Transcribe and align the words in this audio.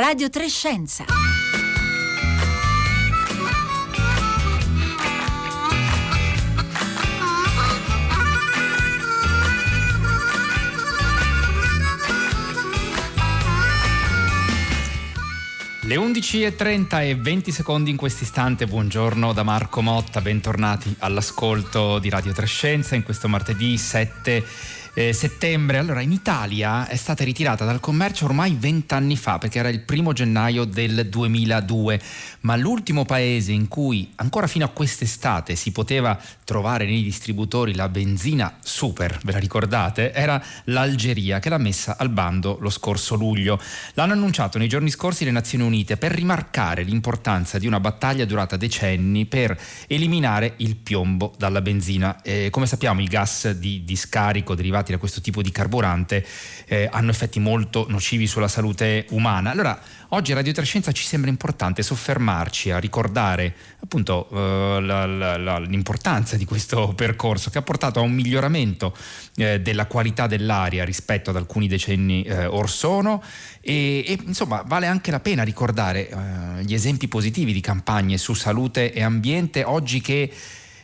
Radio 0.00 0.30
Trescenza. 0.30 1.04
Le 15.80 15.96
11.30 15.96 17.02
e 17.02 17.16
20 17.16 17.50
secondi 17.50 17.90
in 17.90 17.96
questo 17.96 18.22
istante, 18.22 18.66
buongiorno 18.68 19.32
da 19.32 19.42
Marco 19.42 19.82
Motta, 19.82 20.20
bentornati 20.20 20.94
all'ascolto 21.00 21.98
di 21.98 22.08
Radio 22.08 22.32
Trescenza 22.32 22.94
in 22.94 23.02
questo 23.02 23.26
martedì 23.26 23.76
7 23.76 24.44
eh, 24.98 25.12
settembre. 25.12 25.78
Allora, 25.78 26.00
in 26.00 26.10
Italia 26.10 26.88
è 26.88 26.96
stata 26.96 27.22
ritirata 27.22 27.64
dal 27.64 27.78
commercio 27.78 28.24
ormai 28.24 28.56
vent'anni 28.58 29.16
fa, 29.16 29.38
perché 29.38 29.60
era 29.60 29.68
il 29.68 29.82
primo 29.82 30.12
gennaio 30.12 30.64
del 30.64 31.08
2002, 31.08 32.00
ma 32.40 32.56
l'ultimo 32.56 33.04
paese 33.04 33.52
in 33.52 33.68
cui 33.68 34.10
ancora 34.16 34.48
fino 34.48 34.64
a 34.64 34.70
quest'estate 34.70 35.54
si 35.54 35.70
poteva 35.70 36.20
trovare 36.42 36.84
nei 36.84 37.04
distributori 37.04 37.76
la 37.76 37.88
benzina 37.88 38.56
super, 38.60 39.20
ve 39.22 39.32
la 39.32 39.38
ricordate? 39.38 40.12
Era 40.12 40.42
l'Algeria 40.64 41.38
che 41.38 41.48
l'ha 41.48 41.58
messa 41.58 41.96
al 41.96 42.08
bando 42.08 42.58
lo 42.60 42.70
scorso 42.70 43.14
luglio. 43.14 43.60
L'hanno 43.94 44.14
annunciato 44.14 44.58
nei 44.58 44.66
giorni 44.68 44.90
scorsi 44.90 45.24
le 45.24 45.30
Nazioni 45.30 45.62
Unite 45.62 45.96
per 45.96 46.10
rimarcare 46.10 46.82
l'importanza 46.82 47.58
di 47.58 47.68
una 47.68 47.78
battaglia 47.78 48.24
durata 48.24 48.56
decenni 48.56 49.26
per 49.26 49.56
eliminare 49.86 50.54
il 50.56 50.74
piombo 50.74 51.34
dalla 51.38 51.60
benzina. 51.60 52.20
Eh, 52.22 52.48
come 52.50 52.66
sappiamo 52.66 53.00
il 53.00 53.06
gas 53.06 53.52
di, 53.52 53.84
scarico 53.94 54.56
derivati 54.88 54.92
da 54.92 54.98
questo 54.98 55.20
tipo 55.20 55.42
di 55.42 55.50
carburante 55.50 56.24
eh, 56.66 56.88
hanno 56.90 57.10
effetti 57.10 57.38
molto 57.38 57.86
nocivi 57.88 58.26
sulla 58.26 58.48
salute 58.48 59.06
umana. 59.10 59.50
Allora, 59.50 59.78
oggi 60.08 60.32
a 60.32 60.36
Radio 60.36 60.52
Trescenza 60.52 60.92
ci 60.92 61.04
sembra 61.04 61.30
importante 61.30 61.82
soffermarci 61.82 62.70
a 62.70 62.78
ricordare 62.78 63.54
appunto 63.80 64.28
eh, 64.30 64.80
la, 64.80 65.06
la, 65.06 65.36
la, 65.36 65.58
l'importanza 65.58 66.36
di 66.36 66.44
questo 66.44 66.92
percorso 66.94 67.50
che 67.50 67.58
ha 67.58 67.62
portato 67.62 68.00
a 68.00 68.02
un 68.02 68.12
miglioramento 68.12 68.96
eh, 69.36 69.60
della 69.60 69.86
qualità 69.86 70.26
dell'aria 70.26 70.84
rispetto 70.84 71.30
ad 71.30 71.36
alcuni 71.36 71.68
decenni 71.68 72.22
eh, 72.22 72.46
or 72.46 72.68
sono 72.70 73.22
e, 73.60 74.04
e, 74.06 74.18
insomma 74.24 74.62
vale 74.66 74.86
anche 74.86 75.10
la 75.10 75.20
pena 75.20 75.42
ricordare 75.42 76.08
eh, 76.08 76.64
gli 76.64 76.74
esempi 76.74 77.08
positivi 77.08 77.52
di 77.52 77.60
campagne 77.60 78.18
su 78.18 78.34
salute 78.34 78.92
e 78.92 79.02
ambiente 79.02 79.64
oggi 79.64 80.00
che 80.00 80.32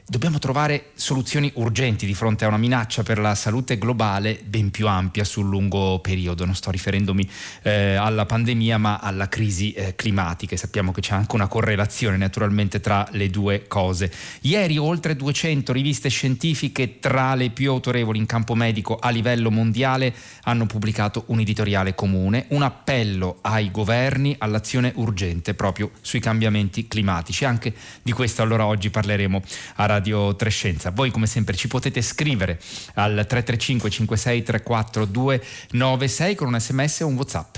Dobbiamo 0.06 0.38
trovare 0.38 0.91
soluzioni 0.97 1.50
urgenti 1.55 2.05
di 2.05 2.12
fronte 2.12 2.44
a 2.44 2.48
una 2.48 2.58
minaccia 2.58 3.02
per 3.02 3.19
la 3.19 3.34
salute 3.34 3.78
globale 3.78 4.38
ben 4.44 4.70
più 4.70 4.86
ampia 4.86 5.24
sul 5.24 5.48
lungo 5.48 5.98
periodo. 6.00 6.44
Non 6.44 6.55
sto 6.55 6.70
riferendomi 6.70 7.27
eh, 7.62 7.94
alla 7.94 8.27
pandemia 8.27 8.77
ma 8.77 8.98
alla 8.98 9.30
crisi 9.30 9.72
eh, 9.72 9.94
climatica 9.96 10.55
e 10.55 10.58
sappiamo 10.58 10.92
che 10.92 11.00
c'è 11.00 11.14
anche 11.14 11.34
una 11.34 11.46
correlazione 11.46 12.19
naturalmente 12.19 12.80
tra 12.80 13.08
le 13.12 13.30
due 13.30 13.66
cose. 13.66 14.12
Ieri 14.42 14.77
oltre 14.77 15.16
200 15.16 15.72
riviste 15.72 16.11
scientifiche 16.11 16.98
tra 16.98 17.34
le 17.34 17.48
più 17.48 17.70
autorevoli 17.70 18.18
in 18.18 18.27
campo 18.27 18.55
medico 18.55 18.98
a 18.98 19.08
livello 19.08 19.50
mondiale 19.50 20.14
hanno 20.42 20.66
pubblicato 20.66 21.24
un 21.28 21.41
editoriale 21.41 21.94
comune, 21.94 22.44
un 22.50 22.61
appello 22.61 23.39
ai 23.41 23.70
governi 23.70 24.36
all'azione 24.36 24.92
urgente 24.96 25.55
proprio 25.55 25.92
sui 26.02 26.20
cambiamenti 26.20 26.86
climatici. 26.89 27.46
Anche 27.46 27.72
di 28.02 28.12
questo 28.12 28.42
allora 28.42 28.66
oggi 28.66 28.91
parleremo 28.91 29.42
a 29.77 29.92
Radio 29.95 30.34
Trescenza. 30.34 30.91
Voi 30.91 31.12
come 31.12 31.27
sempre 31.27 31.55
ci 31.55 31.69
potete 31.69 32.03
scrivere 32.03 32.59
al 32.95 33.25
335 33.28 33.91
56 33.91 34.42
34 34.42 35.05
296 35.05 36.34
con 36.34 36.48
un 36.48 36.59
sms 36.59 37.01
o 37.01 37.06
un 37.06 37.14
whatsapp. 37.14 37.56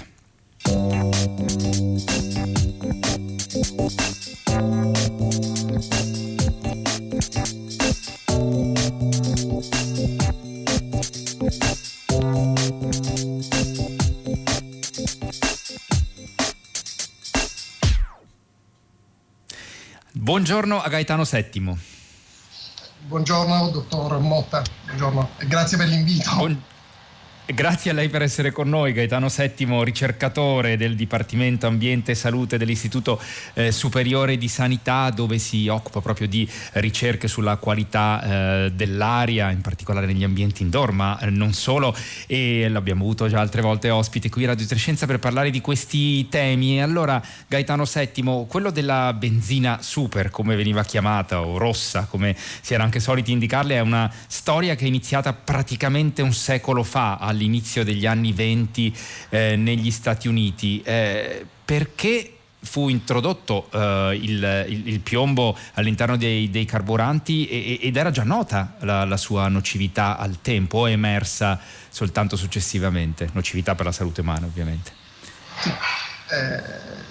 Buongiorno 20.12 20.82
a 20.82 20.88
Gaetano 20.88 21.24
Settimo. 21.24 21.95
Buongiorno 23.06 23.68
dottor 23.68 24.18
Motta, 24.18 24.62
buongiorno 24.84 25.28
e 25.38 25.46
grazie 25.46 25.76
per 25.76 25.86
l'invito. 25.86 26.34
Buon... 26.34 26.60
Grazie 27.48 27.92
a 27.92 27.94
lei 27.94 28.08
per 28.08 28.22
essere 28.22 28.50
con 28.50 28.68
noi, 28.68 28.92
Gaetano 28.92 29.28
Settimo, 29.28 29.84
ricercatore 29.84 30.76
del 30.76 30.96
Dipartimento 30.96 31.68
Ambiente 31.68 32.10
e 32.10 32.14
Salute 32.16 32.58
dell'Istituto 32.58 33.20
eh, 33.54 33.70
Superiore 33.70 34.36
di 34.36 34.48
Sanità, 34.48 35.10
dove 35.10 35.38
si 35.38 35.68
occupa 35.68 36.00
proprio 36.00 36.26
di 36.26 36.48
ricerche 36.72 37.28
sulla 37.28 37.54
qualità 37.54 38.64
eh, 38.64 38.72
dell'aria, 38.72 39.52
in 39.52 39.60
particolare 39.60 40.06
negli 40.06 40.24
ambienti 40.24 40.64
indoor, 40.64 40.90
ma 40.90 41.20
eh, 41.20 41.30
non 41.30 41.52
solo. 41.52 41.94
E 42.26 42.68
l'abbiamo 42.68 43.04
avuto 43.04 43.28
già 43.28 43.38
altre 43.38 43.62
volte 43.62 43.90
ospite 43.90 44.28
qui 44.28 44.42
a 44.42 44.48
Radio 44.48 44.66
Trescenza 44.66 45.06
per 45.06 45.20
parlare 45.20 45.50
di 45.50 45.60
questi 45.60 46.28
temi. 46.28 46.78
E 46.78 46.82
allora, 46.82 47.22
Gaetano 47.46 47.84
Settimo, 47.84 48.46
quello 48.46 48.72
della 48.72 49.12
benzina 49.12 49.78
super, 49.82 50.30
come 50.30 50.56
veniva 50.56 50.82
chiamata, 50.82 51.42
o 51.42 51.58
rossa, 51.58 52.08
come 52.10 52.34
si 52.60 52.74
era 52.74 52.82
anche 52.82 52.98
soliti 52.98 53.30
indicarle, 53.30 53.76
è 53.76 53.80
una 53.80 54.12
storia 54.26 54.74
che 54.74 54.84
è 54.84 54.88
iniziata 54.88 55.32
praticamente 55.32 56.22
un 56.22 56.32
secolo 56.32 56.82
fa 56.82 57.18
all'inizio 57.36 57.84
degli 57.84 58.06
anni 58.06 58.32
20 58.32 58.96
eh, 59.28 59.56
negli 59.56 59.90
Stati 59.90 60.26
Uniti. 60.26 60.80
Eh, 60.82 61.46
perché 61.64 62.32
fu 62.66 62.88
introdotto 62.88 63.68
eh, 63.72 64.18
il, 64.20 64.66
il, 64.68 64.88
il, 64.88 65.00
piombo 65.00 65.56
all'interno 65.74 66.16
dei, 66.16 66.50
dei 66.50 66.64
carburanti 66.64 67.46
e, 67.46 67.78
ed 67.80 67.96
era 67.96 68.10
già 68.10 68.24
nota 68.24 68.74
la, 68.80 69.04
la, 69.04 69.16
sua 69.16 69.46
nocività 69.48 70.18
al 70.18 70.40
tempo 70.42 70.78
o 70.78 70.86
è 70.86 70.90
emersa 70.90 71.60
soltanto 71.88 72.36
successivamente? 72.36 73.28
Nocività 73.32 73.74
per 73.74 73.86
la 73.86 73.92
salute 73.92 74.20
umana 74.20 74.46
ovviamente. 74.46 74.92
Eh, 76.28 76.62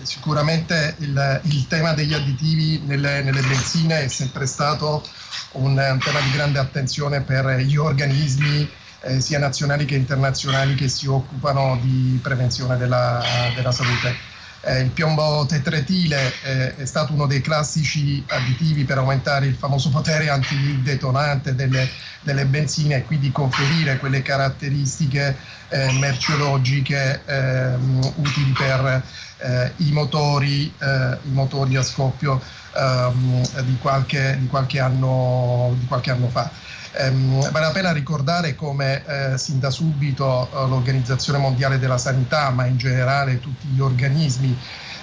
sicuramente 0.03 0.95
il, 0.99 1.41
il, 1.43 1.67
tema 1.67 1.93
degli 1.93 2.13
additivi 2.13 2.81
nelle, 2.85 3.23
nelle 3.23 3.41
benzine 3.41 4.03
è 4.03 4.07
sempre 4.09 4.45
stato 4.45 5.07
un, 5.53 5.71
un 5.77 5.99
tema 5.99 6.19
di 6.19 6.31
grande 6.31 6.59
attenzione 6.59 7.21
per 7.21 7.59
gli 7.59 7.77
organismi 7.77 8.69
eh, 9.05 9.21
sia 9.21 9.39
nazionali 9.39 9.85
che 9.85 9.95
internazionali 9.95 10.75
che 10.75 10.87
si 10.87 11.07
occupano 11.07 11.79
di 11.81 12.19
prevenzione 12.21 12.77
della, 12.77 13.23
della 13.55 13.71
salute. 13.71 14.33
Eh, 14.67 14.79
il 14.79 14.89
piombo 14.89 15.45
tetretile 15.47 16.33
eh, 16.41 16.75
è 16.75 16.85
stato 16.85 17.13
uno 17.13 17.27
dei 17.27 17.39
classici 17.39 18.23
additivi 18.27 18.83
per 18.83 18.97
aumentare 18.97 19.45
il 19.45 19.53
famoso 19.53 19.89
potere 19.89 20.29
antidetonante 20.29 21.53
delle, 21.53 21.87
delle 22.21 22.45
benzine 22.45 22.95
e 22.95 23.03
quindi 23.03 23.31
conferire 23.31 23.99
quelle 23.99 24.23
caratteristiche 24.23 25.37
eh, 25.69 25.91
merceologiche 25.99 27.21
ehm, 27.25 28.13
utili 28.15 28.51
per 28.57 29.03
eh, 29.37 29.71
i 29.77 29.91
motori, 29.91 30.73
eh, 30.79 31.17
i, 31.21 31.31
motori, 31.31 31.75
a 31.75 31.83
scoppio 31.83 32.41
ehm, 32.75 33.61
di 33.65 33.77
qualche, 33.79 34.35
di, 34.39 34.47
qualche 34.47 34.79
anno, 34.79 35.75
di 35.77 35.85
qualche 35.85 36.09
anno 36.09 36.27
fa. 36.29 36.49
Ehm, 36.97 37.49
vale 37.51 37.65
la 37.65 37.71
pena 37.71 37.91
ricordare 37.91 38.55
come 38.55 39.03
eh, 39.05 39.37
sin 39.37 39.59
da 39.59 39.69
subito 39.69 40.47
eh, 40.51 40.67
l'Organizzazione 40.67 41.37
Mondiale 41.39 41.79
della 41.79 41.97
Sanità, 41.97 42.49
ma 42.49 42.65
in 42.65 42.77
generale 42.77 43.39
tutti 43.39 43.67
gli 43.67 43.79
organismi 43.79 44.57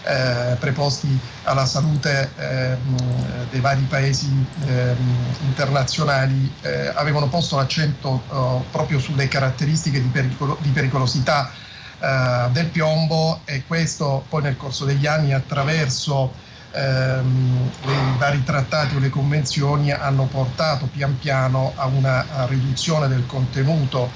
eh, 0.04 0.56
preposti 0.58 1.16
alla 1.44 1.64
salute 1.64 2.30
eh, 2.36 2.76
dei 3.50 3.60
vari 3.60 3.82
paesi 3.82 4.28
eh, 4.66 4.96
internazionali 5.44 6.52
eh, 6.62 6.90
avevano 6.94 7.28
posto 7.28 7.56
l'accento 7.56 8.22
eh, 8.28 8.64
proprio 8.70 8.98
sulle 8.98 9.28
caratteristiche 9.28 10.02
di, 10.02 10.08
pericolo- 10.08 10.58
di 10.60 10.70
pericolosità 10.70 11.52
eh, 12.00 12.48
del 12.50 12.66
piombo 12.66 13.42
e 13.44 13.64
questo 13.66 14.24
poi 14.28 14.42
nel 14.42 14.56
corso 14.56 14.84
degli 14.84 15.06
anni 15.06 15.32
attraverso 15.34 16.32
ehm, 16.72 17.70
i 17.86 18.18
vari 18.18 18.42
trattati 18.44 18.96
o 18.96 18.98
le 18.98 19.10
convenzioni 19.10 19.92
hanno 19.92 20.24
portato 20.24 20.86
pian 20.86 21.18
piano 21.18 21.72
a 21.76 21.86
una 21.86 22.24
riduzione 22.48 23.08
del 23.08 23.26
contenuto 23.26 24.10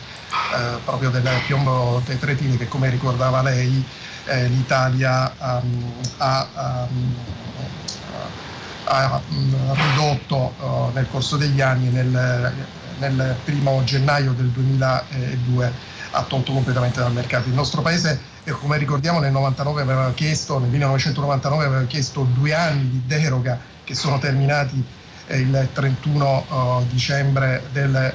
eh, 0.55 0.79
proprio 0.85 1.11
del 1.11 1.29
piombo 1.47 2.03
tetretile 2.05 2.57
che 2.57 2.69
come 2.69 2.91
ricordava 2.91 3.43
lei 3.43 3.85
eh, 4.27 4.49
l'Italia 4.49 5.33
um, 5.39 5.93
ha, 6.19 6.47
um, 6.89 7.15
ha 8.85 9.21
um, 9.29 9.75
ridotto 9.75 10.55
uh, 10.59 10.91
nel 10.93 11.07
corso 11.11 11.37
degli 11.37 11.61
anni 11.61 11.91
nel, 11.91 12.53
nel 12.99 13.37
primo 13.45 13.83
gennaio 13.85 14.33
del 14.33 14.49
2002 14.49 15.95
ha 16.17 16.23
tolto 16.23 16.53
completamente 16.53 17.01
dal 17.01 17.13
mercato. 17.13 17.49
Il 17.49 17.55
nostro 17.55 17.83
paese 17.83 18.19
e 18.49 18.53
come 18.53 18.79
ricordiamo 18.79 19.19
nel 19.19 19.33
99 19.33 19.83
aveva 19.83 20.13
chiesto, 20.15 20.61
nel 20.61 20.71
1999 20.71 21.65
aveva 21.65 21.85
chiesto 21.87 22.29
due 22.33 22.55
anni 22.55 22.89
di 22.89 23.03
deroga 23.05 23.59
che 23.83 23.97
sono 23.97 24.21
terminati 24.21 24.85
il 25.31 25.69
31 25.73 26.87
dicembre 26.89 27.65
del, 27.73 28.15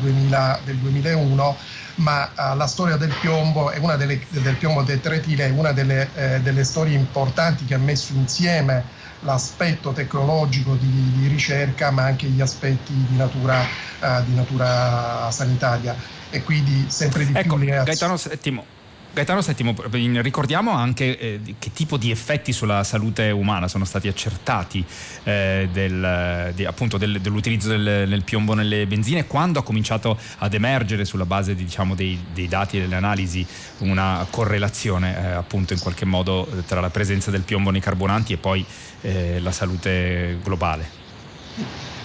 2000, 0.00 0.60
del 0.64 0.76
2001 0.76 1.56
ma 1.96 2.30
uh, 2.34 2.56
la 2.56 2.66
storia 2.66 2.96
del 2.96 3.12
piombo, 3.20 3.68
è 3.70 3.76
una 3.76 3.96
delle, 3.96 4.18
del 4.30 4.56
piombo 4.56 4.82
tetratile 4.82 5.48
è 5.48 5.50
una 5.50 5.72
delle, 5.72 6.08
eh, 6.14 6.40
delle, 6.40 6.64
storie 6.64 6.96
importanti 6.96 7.66
che 7.66 7.74
ha 7.74 7.78
messo 7.78 8.14
insieme 8.14 8.82
l'aspetto 9.20 9.92
tecnologico 9.92 10.76
di, 10.76 11.12
di 11.18 11.26
ricerca 11.26 11.90
ma 11.90 12.04
anche 12.04 12.26
gli 12.28 12.40
aspetti 12.40 12.94
di 12.94 13.16
natura, 13.16 13.60
uh, 13.60 14.24
di 14.24 14.34
natura 14.34 15.30
sanitaria. 15.30 15.94
E 16.30 16.42
quindi 16.42 16.86
sempre 16.88 17.26
di 17.26 17.32
ecco, 17.34 17.56
più 17.56 17.66
le 17.66 17.82
Gaetano 17.84 18.16
Settimo 18.16 18.78
Gaetano 19.12 19.40
VII, 19.40 20.22
ricordiamo 20.22 20.70
anche 20.70 21.18
eh, 21.18 21.40
che 21.58 21.72
tipo 21.72 21.96
di 21.96 22.12
effetti 22.12 22.52
sulla 22.52 22.84
salute 22.84 23.30
umana 23.30 23.66
sono 23.66 23.84
stati 23.84 24.06
accertati 24.06 24.84
eh, 25.24 25.68
del, 25.72 26.52
di, 26.54 26.64
appunto 26.64 26.96
del, 26.96 27.20
dell'utilizzo 27.20 27.68
del, 27.68 28.08
del, 28.08 28.22
piombo 28.22 28.54
nelle 28.54 28.86
benzine, 28.86 29.26
quando 29.26 29.58
ha 29.58 29.62
cominciato 29.64 30.16
ad 30.38 30.54
emergere 30.54 31.04
sulla 31.04 31.26
base 31.26 31.56
diciamo, 31.56 31.96
dei, 31.96 32.18
dei, 32.32 32.46
dati 32.46 32.76
e 32.76 32.80
delle 32.82 32.94
analisi 32.94 33.44
una 33.78 34.24
correlazione 34.30 35.16
eh, 35.16 35.26
appunto 35.32 35.72
in 35.72 35.80
qualche 35.80 36.04
modo 36.04 36.46
tra 36.66 36.80
la 36.80 36.90
presenza 36.90 37.32
del 37.32 37.42
piombo 37.42 37.70
nei 37.70 37.80
carburanti 37.80 38.32
e 38.32 38.36
poi 38.36 38.64
eh, 39.00 39.40
la 39.40 39.50
salute 39.50 40.38
globale. 40.42 40.98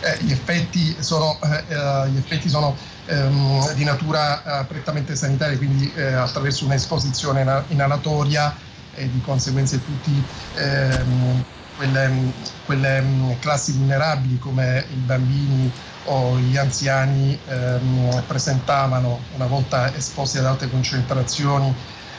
Eh, 0.06 0.18
gli 0.22 0.32
effetti 0.32 0.96
sono, 1.00 1.40
eh, 1.42 2.10
gli 2.12 2.18
effetti 2.18 2.48
sono 2.48 2.78
ehm, 3.08 3.74
di 3.74 3.84
natura 3.84 4.62
eh, 4.62 4.66
prettamente 4.66 5.16
sanitaria, 5.16 5.58
quindi 5.58 5.92
eh, 5.96 6.14
attraverso 6.14 6.64
un'esposizione 6.66 7.64
inalatoria 7.70 8.56
e 8.94 9.10
di 9.10 9.20
conseguenza 9.22 9.78
tutti 9.78 10.24
ehm, 10.58 11.44
quelle, 11.76 12.32
quelle, 12.66 13.02
mm, 13.02 13.32
classi 13.40 13.72
vulnerabili 13.72 14.38
come 14.38 14.86
i 14.92 14.96
bambini 14.98 15.72
o 16.06 16.38
gli 16.38 16.56
anziani 16.56 17.36
ehm, 17.48 18.24
presentavano 18.28 19.22
una 19.34 19.48
volta 19.48 19.92
esposti 19.96 20.38
ad 20.38 20.46
alte 20.46 20.70
concentrazioni 20.70 21.74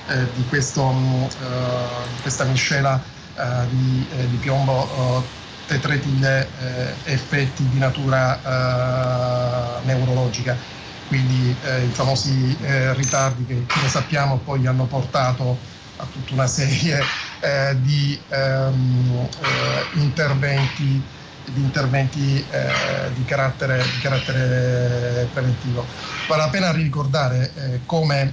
eh, 0.09 0.27
di, 0.35 0.45
questo, 0.49 0.91
mm, 0.91 1.23
eh, 1.23 1.29
questa 2.21 2.43
miscela 2.43 3.01
eh, 3.37 3.69
di, 3.71 4.07
eh, 4.17 4.29
di, 4.29 4.37
piombo 4.39 5.23
tetretile 5.67 6.49
effetti 7.05 7.69
di 7.69 7.79
natura 7.79 8.41
neurologica. 9.85 10.57
Quindi 11.09 11.55
eh, 11.63 11.85
i 11.85 11.91
famosi 11.91 12.57
eh, 12.63 12.93
ritardi 12.95 13.45
che 13.47 13.65
come 13.69 13.89
sappiamo 13.89 14.39
poi 14.39 14.67
hanno 14.67 14.87
portato 14.87 15.57
a 15.99 16.07
tutta 16.13 16.35
una 16.35 16.47
serie 16.47 17.01
eh, 17.41 17.77
di 17.81 18.19
ehm, 18.29 19.29
eh, 19.41 19.99
interventi, 20.01 21.01
di, 21.53 21.61
interventi 21.61 22.45
eh, 22.51 23.13
di, 23.15 23.25
carattere, 23.25 23.83
di, 23.83 23.99
carattere, 24.01 25.29
preventivo. 25.33 25.85
Vale 26.29 26.43
la 26.43 26.49
pena 26.49 26.73
ricordare 26.73 27.53
eh, 27.55 27.81
come 27.87 28.33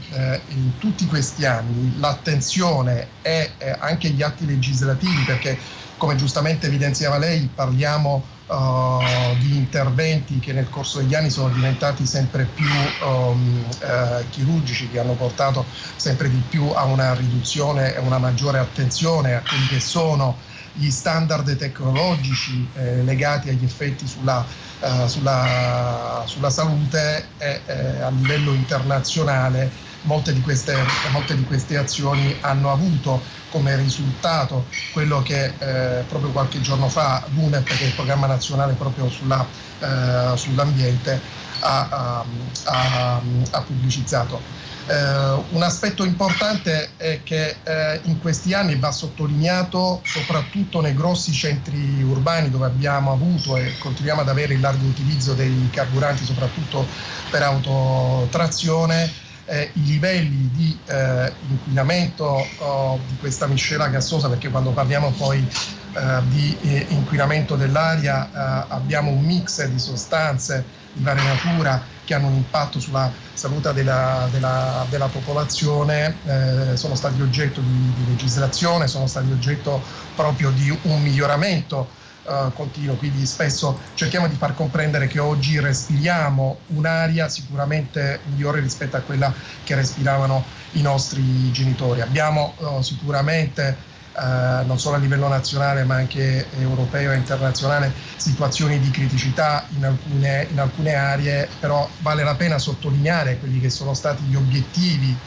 in 0.50 0.78
tutti 0.80 1.06
questi 1.06 1.46
anni 1.46 1.98
l'attenzione 2.00 3.08
e 3.22 3.52
anche 3.80 4.10
gli 4.10 4.22
atti 4.22 4.46
legislativi, 4.46 5.24
perché 5.24 5.58
come 5.98 6.16
giustamente 6.16 6.68
evidenziava 6.68 7.18
lei, 7.18 7.50
parliamo 7.54 8.22
uh, 8.48 9.38
di 9.40 9.56
interventi 9.56 10.40
che 10.40 10.52
nel 10.52 10.70
corso 10.70 11.00
degli 11.00 11.16
anni 11.16 11.30
sono 11.30 11.48
diventati 11.48 12.06
sempre 12.06 12.44
più 12.44 12.68
um, 13.06 13.64
uh, 13.64 14.30
chirurgici, 14.30 14.90
che 14.90 15.00
hanno 15.00 15.14
portato 15.14 15.66
sempre 15.96 16.30
di 16.30 16.42
più 16.50 16.70
a 16.72 16.84
una 16.84 17.14
riduzione 17.14 17.96
e 17.96 18.00
una 18.00 18.18
maggiore 18.18 18.60
attenzione 18.60 19.36
a 19.36 19.42
quelli 19.48 19.68
che 19.68 19.80
sono 19.80 20.38
gli 20.74 20.90
standard 20.90 21.56
tecnologici 21.56 22.68
eh, 22.74 23.04
legati 23.04 23.50
agli 23.50 23.64
effetti 23.64 24.08
sulla, 24.08 24.46
uh, 24.80 25.08
sulla, 25.08 26.24
sulla 26.26 26.50
salute 26.50 27.28
e 27.38 27.62
eh, 27.66 28.02
a 28.02 28.10
livello 28.10 28.54
internazionale 28.54 29.92
molte 30.04 30.34
di, 30.34 30.42
queste, 30.42 30.76
molte 31.12 31.36
di 31.36 31.44
queste 31.44 31.78
azioni 31.78 32.36
hanno 32.42 32.72
avuto 32.72 33.22
come 33.50 33.76
risultato 33.76 34.66
quello 34.92 35.22
che 35.22 35.54
eh, 35.58 36.04
proprio 36.08 36.32
qualche 36.32 36.60
giorno 36.62 36.90
fa 36.90 37.24
l'UNEP, 37.34 37.66
che 37.66 37.84
è 37.84 37.88
il 37.88 37.94
programma 37.94 38.28
nazionale 38.28 38.74
proprio 38.74 39.10
sulla, 39.10 39.46
eh, 39.80 40.36
sull'ambiente, 40.36 41.22
ha, 41.60 42.26
ha, 42.66 43.22
ha 43.52 43.62
pubblicizzato. 43.62 44.42
Eh, 44.86 45.44
un 45.52 45.64
aspetto 45.64 46.04
importante 46.04 46.90
è 46.98 47.22
che 47.24 47.56
eh, 47.64 48.02
in 48.04 48.20
questi 48.20 48.54
anni 48.54 48.76
va 48.76 48.92
sottolineato 48.92 50.02
soprattutto 50.04 50.82
nei 50.82 50.94
grossi 50.94 51.32
centri 51.32 52.04
urbani 52.04 52.50
dove 52.50 52.66
abbiamo 52.66 53.14
avuto 53.14 53.56
e 53.56 53.78
continuiamo 53.78 54.22
ad 54.22 54.28
avere 54.28 54.56
il 54.56 54.60
largo 54.60 54.86
utilizzo 54.86 55.36
dei 55.36 55.70
carburanti 55.72 56.26
soprattutto 56.26 56.86
per 57.30 57.44
autotrazione 57.44 59.10
eh, 59.46 59.70
i 59.74 59.84
livelli 59.86 60.50
di 60.54 60.78
eh, 60.86 61.32
inquinamento 61.50 62.46
oh, 62.58 63.00
di 63.08 63.18
questa 63.20 63.48
miscela 63.48 63.88
gassosa, 63.88 64.28
perché 64.28 64.50
quando 64.50 64.72
parliamo 64.72 65.12
poi 65.12 65.46
eh, 65.94 66.22
di 66.28 66.58
eh, 66.62 66.86
inquinamento 66.90 67.56
dell'aria 67.56 68.68
abbiamo 68.68 69.12
un 69.12 69.24
mix 69.24 69.66
di 69.66 69.80
sostanze 69.80 70.82
varia 70.96 71.82
che 72.06 72.14
hanno 72.14 72.28
un 72.28 72.36
impatto 72.36 72.80
sulla 72.80 73.12
salute 73.34 73.74
della, 73.74 74.28
della, 74.32 74.86
della 74.90 75.08
popolazione, 75.08 76.18
eh, 76.26 76.78
sono 76.78 76.96
stati 76.96 77.22
oggetto 77.22 77.62
di, 77.62 77.94
di 77.96 78.06
legislazione, 78.08 78.88
sono 78.88 79.08
stati 79.08 79.32
oggetto 79.32 79.82
proprio 80.16 80.52
di 80.52 80.78
un 80.84 81.02
miglioramento 81.02 81.88
uh, 82.24 82.52
continuo, 82.54 82.96
quindi 82.96 83.26
spesso 83.26 83.80
cerchiamo 83.94 84.28
di 84.28 84.36
far 84.36 84.54
comprendere 84.54 85.08
che 85.08 85.20
oggi 85.20 85.60
respiriamo 85.60 86.60
un'aria 86.68 87.30
sicuramente 87.30 88.20
migliore 88.26 88.60
rispetto 88.60 88.98
a 88.98 89.02
quella 89.02 89.34
che 89.64 89.76
respiravano 89.76 90.44
i 90.74 90.82
nostri 90.82 91.52
genitori. 91.52 92.02
Abbiamo 92.02 92.54
uh, 92.58 92.82
sicuramente 92.82 93.92
Uh, 94.16 94.64
non 94.68 94.80
solo 94.80 94.98
a 94.98 95.00
livello 95.00 95.28
nazionale 95.28 95.84
ma 95.86 95.96
anche 95.96 96.46
europeo 96.60 97.12
e 97.12 97.16
internazionale, 97.16 97.92
situazioni 98.16 98.80
di 98.80 98.92
criticità 98.92 99.66
in 99.76 99.86
alcune, 99.86 100.48
in 100.52 100.60
alcune, 100.60 100.94
aree, 100.94 101.50
però 101.60 101.90
vale 101.98 102.24
la 102.24 102.36
pena 102.36 102.60
sottolineare 102.60 103.40
quelli 103.40 103.60
che 103.60 103.72
sono 103.72 103.96
stati 103.96 104.22
gli 104.26 104.36
obiettivi 104.36 105.18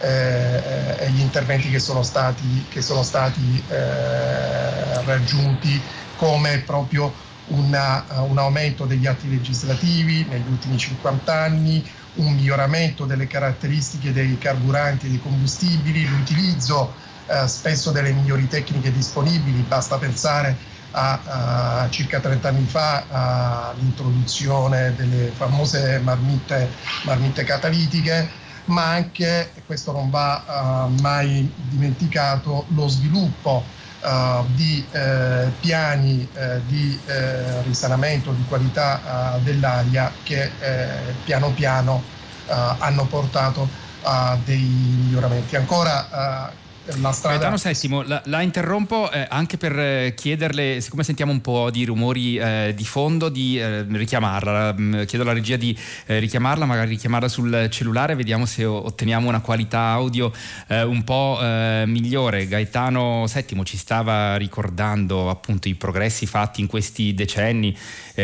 eh, 0.00 0.96
e 0.98 1.10
gli 1.10 1.20
interventi 1.20 1.70
che 1.70 1.78
sono 1.78 2.02
stati, 2.02 2.66
che 2.68 2.82
sono 2.82 3.02
stati 3.02 3.62
eh, 3.68 5.02
raggiunti 5.04 5.80
come 6.16 6.58
proprio 6.58 7.12
una, 7.46 8.04
un 8.20 8.38
aumento 8.38 8.84
degli 8.84 9.06
atti 9.06 9.28
legislativi 9.28 10.26
negli 10.28 10.48
ultimi 10.48 10.78
50 10.78 11.32
anni, 11.32 11.86
un 12.14 12.32
miglioramento 12.32 13.04
delle 13.04 13.26
caratteristiche 13.26 14.12
dei 14.12 14.38
carburanti 14.38 15.06
e 15.06 15.08
dei 15.10 15.20
combustibili, 15.20 16.06
l'utilizzo 16.06 16.94
eh, 17.26 17.48
spesso 17.48 17.90
delle 17.90 18.12
migliori 18.12 18.46
tecniche 18.48 18.92
disponibili, 18.92 19.60
basta 19.62 19.96
pensare 19.98 20.56
a, 20.90 21.82
a 21.82 21.90
circa 21.90 22.20
30 22.20 22.48
anni 22.48 22.66
fa 22.66 23.70
all'introduzione 23.70 24.94
delle 24.94 25.32
famose 25.34 25.98
marmitte, 26.02 26.70
marmitte 27.04 27.44
catalitiche, 27.44 28.28
ma 28.66 28.90
anche, 28.90 29.50
e 29.54 29.62
questo 29.66 29.92
non 29.92 30.10
va 30.10 30.86
uh, 30.86 31.00
mai 31.00 31.50
dimenticato, 31.68 32.64
lo 32.68 32.88
sviluppo 32.88 33.62
uh, 34.00 34.44
di 34.54 34.84
uh, 34.90 35.50
piani 35.60 36.28
di 36.66 36.98
risanamento 37.64 38.32
di 38.32 38.44
qualità 38.48 39.38
dell'aria 39.42 40.12
che 40.22 40.50
piano 41.24 41.50
piano 41.50 42.02
hanno 42.46 43.04
portato 43.06 43.68
a 44.02 44.36
dei 44.44 44.60
miglioramenti. 44.60 45.56
Ancora 45.56 46.52
la 47.00 47.12
strada... 47.12 47.36
Gaetano 47.36 47.56
Settimo, 47.56 48.02
la, 48.02 48.20
la 48.26 48.42
interrompo 48.42 49.10
eh, 49.10 49.26
anche 49.28 49.56
per 49.56 49.78
eh, 49.78 50.14
chiederle, 50.14 50.80
siccome 50.80 51.02
sentiamo 51.02 51.32
un 51.32 51.40
po' 51.40 51.70
di 51.70 51.84
rumori 51.84 52.36
eh, 52.36 52.72
di 52.76 52.84
fondo, 52.84 53.28
di 53.28 53.58
eh, 53.58 53.82
richiamarla. 53.82 54.74
Mm, 54.78 55.02
chiedo 55.04 55.24
alla 55.24 55.32
regia 55.32 55.56
di 55.56 55.76
eh, 56.06 56.18
richiamarla, 56.18 56.66
magari 56.66 56.90
richiamarla 56.90 57.28
sul 57.28 57.68
cellulare, 57.70 58.14
vediamo 58.14 58.44
se 58.44 58.64
otteniamo 58.64 59.28
una 59.28 59.40
qualità 59.40 59.80
audio 59.80 60.32
eh, 60.68 60.82
un 60.82 61.02
po' 61.04 61.38
migliore. 61.86 62.46
Gaetano 62.46 63.26
Settimo 63.26 63.64
ci 63.64 63.76
stava 63.76 64.36
ricordando 64.36 65.30
appunto 65.30 65.68
i 65.68 65.74
progressi 65.74 66.26
fatti 66.26 66.60
in 66.60 66.66
questi 66.66 67.14
decenni, 67.14 67.76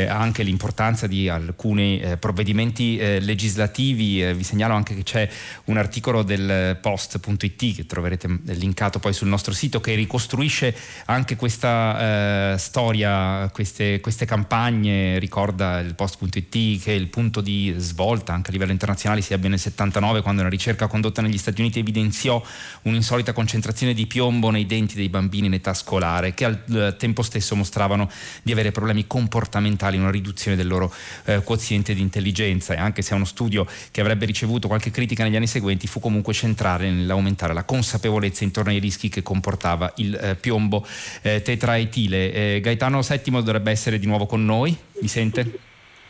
anche 0.09 0.43
l'importanza 0.43 1.07
di 1.07 1.29
alcuni 1.29 2.03
provvedimenti 2.19 2.97
legislativi. 2.97 4.33
vi 4.33 4.45
segnalo 4.45 4.75
anche 4.75 4.95
che 4.95 5.03
c'è 5.03 5.29
un 5.65 5.77
articolo 5.77 6.23
del 6.23 6.79
post.it 6.81 7.75
che 7.75 7.87
troverete 7.87 8.29
linkato 8.59 8.99
poi 8.99 9.13
sul 9.13 9.29
nostro 9.29 9.53
sito, 9.53 9.81
che 9.81 9.95
ricostruisce 9.95 10.75
anche 11.07 11.37
questa 11.37 12.53
eh, 12.53 12.59
storia, 12.59 13.49
queste, 13.53 14.01
queste, 14.01 14.25
campagne, 14.25 15.19
ricorda 15.19 15.81
il 15.81 15.95
post.it 15.95 16.83
che 16.83 16.93
il 16.93 17.09
punto 17.09 17.41
di 17.41 17.75
svolta 17.77 18.33
anche 18.33 18.51
a 18.51 18.53
livello 18.53 18.73
internazionale 18.73 19.21
si 19.21 19.33
ebbe 19.33 19.49
nel 19.49 19.59
79 19.59 20.23
quando 20.23 20.41
una 20.41 20.51
ricerca 20.51 20.87
condotta 20.87 21.23
negli 21.23 21.39
Stati 21.39 21.61
Uniti 21.61 21.79
evidenziò 21.79 22.43
un'insolita 22.83 23.33
concentrazione 23.33 23.95
di 23.95 24.07
piombo 24.07 24.51
nei 24.51 24.67
denti 24.67 24.95
dei 24.95 25.09
bambini 25.09 25.47
in 25.47 25.55
età 25.55 25.75
scolare 25.75 26.35
che 26.35 26.45
al 26.45 26.63
eh, 26.69 26.97
tempo 26.97 27.23
stesso 27.23 27.57
mostravano 27.57 28.11
di 28.43 28.53
avere 28.53 28.73
problemi 28.73 29.07
comportamentali, 29.07 29.97
una 29.97 30.11
riduzione 30.11 30.57
del 30.57 30.67
loro 30.67 30.93
eh, 31.25 31.43
quoziente 31.43 31.95
di 31.95 32.01
intelligenza. 32.01 32.75
E 32.75 32.79
anche 32.79 33.03
se 33.03 33.13
è 33.13 33.15
uno 33.15 33.25
studio 33.25 33.67
che 33.91 34.01
avrebbe 34.01 34.27
ricevuto 34.27 34.69
qualche 34.69 34.91
critica 34.91 35.25
negli 35.25 35.37
anni 35.37 35.47
seguenti 35.47 35.87
fu 35.87 36.01
comunque 36.01 36.33
centrale 36.33 36.91
nell'aumentare 36.91 37.53
la 37.53 37.65
consapevolezza 37.65 38.40
intorno 38.45 38.71
ai 38.71 38.79
rischi 38.79 39.09
che 39.09 39.23
comportava 39.23 39.93
il 39.97 40.15
eh, 40.15 40.35
piombo 40.37 40.87
eh, 41.23 41.43
tetraetile. 41.43 42.33
Eh, 42.33 42.61
Gaetano 42.61 43.01
VII 43.01 43.43
dovrebbe 43.43 43.71
essere 43.71 43.99
di 43.99 44.07
nuovo 44.07 44.27
con 44.27 44.45
noi, 44.45 44.77
mi 45.01 45.09
sente? 45.09 45.43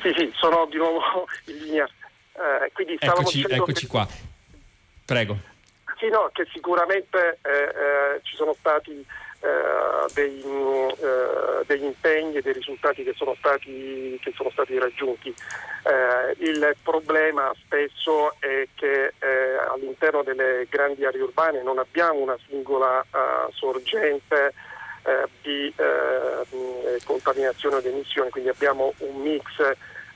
Sì, 0.01 0.13
sì, 0.17 0.31
sono 0.35 0.67
di 0.71 0.77
nuovo 0.77 1.01
in 1.47 1.57
linea. 1.65 1.89
Eh, 2.33 2.71
quindi 2.73 2.97
eccoci, 2.99 3.45
eccoci 3.47 3.83
che... 3.83 3.87
qua. 3.87 4.09
Prego. 5.05 5.39
Sì, 5.99 6.09
no, 6.09 6.31
che 6.33 6.47
sicuramente 6.53 7.39
eh, 7.43 7.51
eh, 7.51 8.21
ci 8.23 8.35
sono 8.35 8.55
stati 8.59 9.05
eh, 9.41 10.13
dei, 10.13 10.43
eh, 10.43 11.65
degli 11.67 11.85
impegni 11.85 12.37
e 12.37 12.43
dei 12.43 12.53
risultati 12.53 13.03
che 13.03 13.15
sono 13.17 13.35
stati, 13.39 14.19
che 14.23 14.33
sono 14.35 14.51
stati 14.51 14.79
raggiunti. 14.79 15.29
Eh, 15.31 16.45
il 16.45 16.77
problema 16.83 17.51
spesso 17.65 18.35
è 18.39 18.69
che 18.75 19.15
eh, 19.19 19.57
all'interno 19.73 20.23
delle 20.23 20.67
grandi 20.69 21.05
aree 21.05 21.23
urbane 21.23 21.63
non 21.63 21.79
abbiamo 21.79 22.19
una 22.21 22.37
singola 22.49 23.05
sorgente 23.53 24.53
di 25.41 25.73
contaminazione 27.05 27.81
di 27.81 27.89
emissioni, 27.89 28.29
quindi 28.29 28.51
abbiamo 28.51 28.93
un 28.99 29.23
mix 29.23 29.43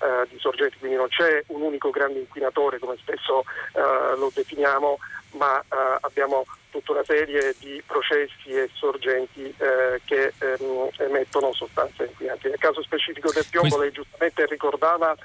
eh, 0.05 0.29
di 0.29 0.39
sorgenti, 0.39 0.79
quindi 0.79 0.97
non 0.97 1.09
c'è 1.09 1.43
un 1.49 1.63
unico 1.63 1.89
grande 1.91 2.19
inquinatore 2.19 2.79
come 2.79 2.97
spesso 2.99 3.45
eh, 3.73 4.17
lo 4.17 4.31
definiamo, 4.35 4.99
ma 5.33 5.59
eh, 5.61 5.65
abbiamo 6.01 6.45
tutta 6.71 6.93
una 6.93 7.05
serie 7.05 7.55
di 7.59 7.83
processi 7.87 8.51
e 8.51 8.69
sorgenti 8.75 9.43
eh, 9.57 10.01
che 10.05 10.33
ehm, 10.39 10.91
emettono 10.99 11.53
sostanze 11.53 12.05
inquinanti. 12.05 12.49
Nel 12.49 12.59
caso 12.59 12.83
specifico 12.83 13.33
del 13.33 13.47
piombo, 13.49 13.79
lei 13.79 13.93
giustamente 13.93 14.45
ricordava 14.47 15.17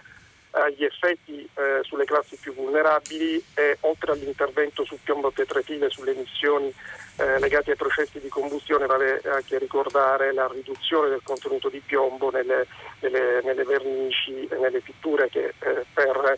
eh, 0.52 0.74
gli 0.74 0.84
effetti 0.84 1.48
eh, 1.54 1.80
sulle 1.84 2.06
classi 2.06 2.38
più 2.38 2.54
vulnerabili 2.54 3.44
e 3.54 3.78
oltre 3.82 4.14
all'intervento 4.14 4.84
sul 4.84 5.00
piombo 5.04 5.32
tetratile, 5.32 5.90
sulle 5.90 6.12
emissioni 6.12 6.74
eh, 7.18 7.40
legate 7.40 7.72
ai 7.72 7.78
processi 7.78 8.20
di 8.20 8.30
combustione, 8.30 8.86
vale 8.86 9.22
anche 9.26 9.58
ricordare 9.58 10.34
la 10.34 10.48
riduzione 10.48 11.10
del 11.10 11.22
contenuto 11.24 11.70
di 11.70 11.82
piombo 11.86 12.32
nelle, 12.32 12.66
nelle, 13.02 13.42
nelle 13.44 13.64
vernici 13.64 14.48
e 14.48 14.58
nelle 14.58 14.80
pitture 14.80 15.30
che 15.30 15.54
eh, 15.60 15.86
per 15.94 16.38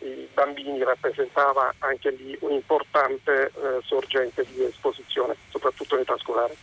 i 0.00 0.28
bambini 0.34 0.82
rappresentava 0.82 1.74
anche 1.78 2.10
lì 2.10 2.36
un'importante 2.40 3.46
eh, 3.46 3.50
sorgente 3.84 4.44
di 4.50 4.64
esposizione, 4.64 5.36
soprattutto 5.50 5.94
in 5.94 6.00
età 6.00 6.16
scolare. 6.18 6.56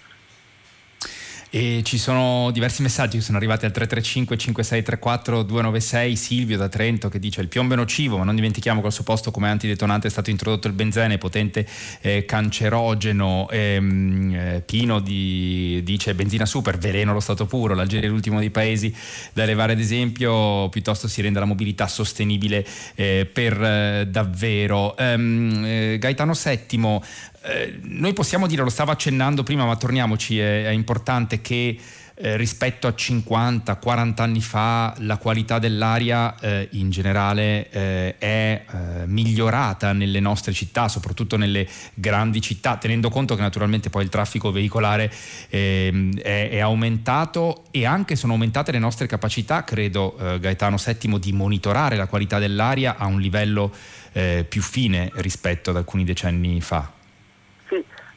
E 1.52 1.82
ci 1.84 1.98
sono 1.98 2.52
diversi 2.52 2.84
messaggi 2.84 3.18
che 3.18 3.24
sono 3.24 3.38
arrivati 3.38 3.66
al 3.66 3.72
335 3.72 4.38
5634 4.38 5.42
296 5.42 6.16
Silvio 6.16 6.58
da 6.58 6.70
Trento 6.70 7.10
che 7.10 7.18
dice 7.18 7.42
il 7.42 7.48
piombo 7.48 7.74
è 7.74 7.78
nocivo 7.78 8.18
ma 8.18 8.24
non 8.24 8.36
dimentichiamo 8.36 8.82
che 8.82 8.86
al 8.86 8.94
suo 8.94 9.04
posto 9.04 9.32
come 9.32 9.50
antidetonante 9.50 10.06
è 10.06 10.12
stato 10.12 10.30
introdotto 10.30 10.68
il 10.68 10.74
benzene 10.74 11.18
potente 11.18 11.66
eh, 12.02 12.24
cancerogeno 12.26 13.50
ehm, 13.50 14.36
eh, 14.36 14.62
Pino 14.64 15.00
di, 15.00 15.82
dice 15.84 16.14
benzina 16.14 16.46
super 16.46 16.78
veleno 16.78 17.14
lo 17.14 17.20
stato 17.20 17.48
puro 17.48 17.74
l'Algeria 17.74 18.08
è 18.08 18.12
l'ultimo 18.12 18.38
dei 18.38 18.52
paesi 18.52 18.96
da 19.34 19.42
elevare 19.42 19.72
ad 19.72 19.80
esempio 19.80 20.70
piuttosto 20.70 21.08
si 21.08 21.24
rende 21.24 21.40
la 21.40 21.46
mobilità 21.46 21.88
sostenibile 21.88 22.64
eh, 22.94 23.28
per 23.32 23.60
eh, 23.60 24.08
davvero 24.08 24.96
ehm, 24.96 25.64
eh, 25.66 25.98
Gaetano 25.98 26.34
VII 26.34 27.00
eh, 27.42 27.80
noi 27.84 28.14
possiamo 28.14 28.48
dire, 28.48 28.64
lo 28.64 28.70
stavo 28.70 28.92
accennando 28.92 29.44
prima, 29.44 29.66
ma 29.66 29.76
torniamoci, 29.76 30.40
è, 30.40 30.66
è 30.66 30.70
importante 30.70 31.42
che 31.42 31.78
eh, 32.22 32.36
rispetto 32.36 32.86
a 32.86 32.94
50-40 32.94 34.22
anni 34.22 34.42
fa 34.42 34.94
la 34.98 35.16
qualità 35.16 35.58
dell'aria 35.58 36.38
eh, 36.38 36.68
in 36.72 36.90
generale 36.90 37.70
eh, 37.70 38.18
è 38.18 38.66
eh, 38.70 39.06
migliorata 39.06 39.94
nelle 39.94 40.20
nostre 40.20 40.52
città, 40.52 40.90
soprattutto 40.90 41.38
nelle 41.38 41.66
grandi 41.94 42.42
città, 42.42 42.76
tenendo 42.76 43.10
conto 43.10 43.36
che 43.36 43.42
naturalmente 43.42 43.90
poi 43.90 44.04
il 44.04 44.10
traffico 44.10 44.52
veicolare 44.52 45.10
ehm, 45.48 46.20
è, 46.20 46.50
è, 46.50 46.60
aumentato 46.60 47.64
e 47.72 47.86
anche 47.86 48.18
sono 48.18 48.34
aumentate 48.34 48.74
le 48.74 48.80
nostre 48.80 49.08
capacità, 49.08 49.64
credo 49.64 50.18
eh, 50.18 50.40
Gaetano 50.40 50.76
VII, 50.76 51.20
di 51.20 51.32
monitorare 51.32 51.96
la 51.96 52.08
qualità 52.08 52.38
dell'aria 52.38 52.98
a 52.98 53.06
un 53.06 53.22
livello 53.22 53.72
più 54.12 54.64
fine 54.64 55.12
rispetto 55.18 55.70
ad 55.70 55.76
alcuni 55.76 56.04
decenni 56.04 56.60
fa 56.62 56.98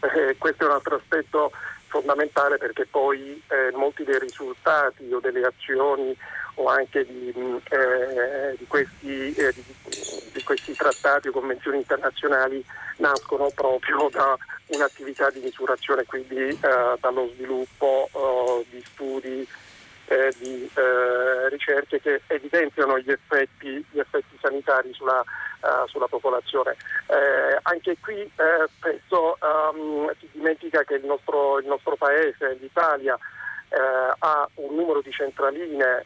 eh, 0.02 0.36
questo 0.38 0.64
è 0.64 0.66
un 0.66 0.74
altro 0.74 0.96
aspetto 0.96 1.52
fondamentale 1.86 2.56
perché 2.56 2.86
poi 2.86 3.42
eh, 3.48 3.76
molti 3.76 4.04
dei 4.04 4.18
risultati 4.18 5.12
o 5.12 5.20
delle 5.20 5.46
azioni 5.46 6.16
o 6.54 6.66
anche 6.68 7.04
di, 7.04 7.32
mm, 7.36 7.56
eh, 7.70 8.54
di, 8.58 8.66
questi, 8.66 9.34
eh, 9.34 9.52
di, 9.52 9.64
di, 10.32 10.42
questi, 10.42 10.72
trattati 10.74 11.28
o 11.28 11.32
convenzioni 11.32 11.78
internazionali 11.78 12.64
nascono 12.96 13.50
proprio 13.54 14.08
da 14.10 14.36
un'attività 14.66 15.30
di 15.30 15.40
misurazione, 15.40 16.04
quindi 16.04 16.36
eh, 16.36 16.58
dallo 17.00 17.28
sviluppo 17.34 18.08
oh, 18.12 18.64
di 18.70 18.82
studi 18.84 19.46
eh, 20.06 20.32
di 20.38 20.70
eh, 20.74 21.48
ricerche 21.48 22.00
che 22.00 22.22
evidenziano 22.26 22.98
gli 22.98 23.10
effetti, 23.10 23.84
gli 23.90 23.98
effetti 23.98 24.38
sanitari 24.40 24.92
sulla, 24.92 25.20
uh, 25.20 25.86
sulla 25.86 26.06
popolazione. 26.06 26.76
Eh, 27.06 27.58
anche 27.62 27.96
qui 28.00 28.20
eh, 28.20 28.68
spesso 28.76 29.38
um, 29.40 30.12
si 30.18 30.28
dimentica 30.32 30.82
che 30.84 30.94
il 30.94 31.04
nostro, 31.04 31.58
il 31.58 31.66
nostro 31.66 31.96
paese, 31.96 32.56
l'Italia, 32.60 33.18
eh, 33.68 34.14
ha 34.18 34.48
un 34.54 34.74
numero 34.74 35.00
di 35.00 35.10
centraline 35.10 36.04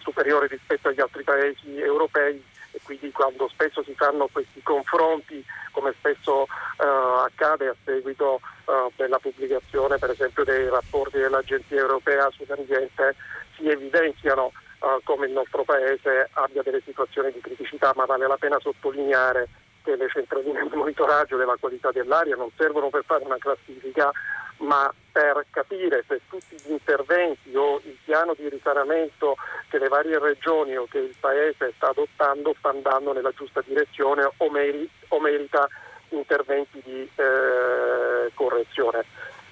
superiore 0.00 0.46
rispetto 0.46 0.88
agli 0.88 1.00
altri 1.00 1.22
paesi 1.22 1.78
europei 1.78 2.42
e 2.76 2.80
quindi 2.82 3.10
quando 3.10 3.48
spesso 3.48 3.82
si 3.82 3.94
fanno 3.94 4.28
questi 4.30 4.60
confronti, 4.62 5.42
come 5.72 5.94
spesso 5.98 6.42
uh, 6.42 7.24
accade 7.24 7.68
a 7.68 7.76
seguito 7.84 8.40
uh, 8.66 8.92
della 8.96 9.18
pubblicazione 9.18 9.96
per 9.96 10.10
esempio 10.10 10.44
dei 10.44 10.68
rapporti 10.68 11.16
dell'Agenzia 11.16 11.78
Europea 11.78 12.28
sull'ambiente, 12.30 13.16
si 13.56 13.66
evidenziano 13.66 14.52
uh, 14.80 15.02
come 15.04 15.26
il 15.26 15.32
nostro 15.32 15.64
Paese 15.64 16.28
abbia 16.34 16.62
delle 16.62 16.82
situazioni 16.84 17.32
di 17.32 17.40
criticità, 17.40 17.92
ma 17.96 18.04
vale 18.04 18.26
la 18.26 18.36
pena 18.36 18.58
sottolineare 18.60 19.48
che 19.82 19.96
le 19.96 20.08
centraline 20.10 20.68
di 20.68 20.76
monitoraggio 20.76 21.38
della 21.38 21.56
qualità 21.58 21.90
dell'aria 21.92 22.36
non 22.36 22.50
servono 22.56 22.90
per 22.90 23.04
fare 23.06 23.24
una 23.24 23.38
classifica, 23.38 24.10
ma 24.58 24.92
per 25.12 25.46
capire 25.50 26.04
se 26.06 26.20
tutti 26.28 26.56
gli 26.62 26.72
interventi 26.72 27.54
o 27.54 27.80
il 27.84 27.96
piano 28.04 28.34
di 28.34 28.48
risanamento 28.48 29.36
che 29.68 29.78
le 29.78 29.88
varie 29.88 30.18
regioni 30.18 30.76
o 30.76 30.86
che 30.88 30.98
il 30.98 31.14
Paese 31.18 31.72
sta 31.76 31.88
adottando 31.88 32.54
sta 32.58 32.70
andando 32.70 33.12
nella 33.12 33.32
giusta 33.32 33.62
direzione 33.64 34.28
o, 34.36 34.50
meri- 34.50 34.88
o 35.08 35.20
merita 35.20 35.68
interventi 36.10 36.80
di 36.84 37.10
eh, 37.14 38.30
correzione. 38.34 39.04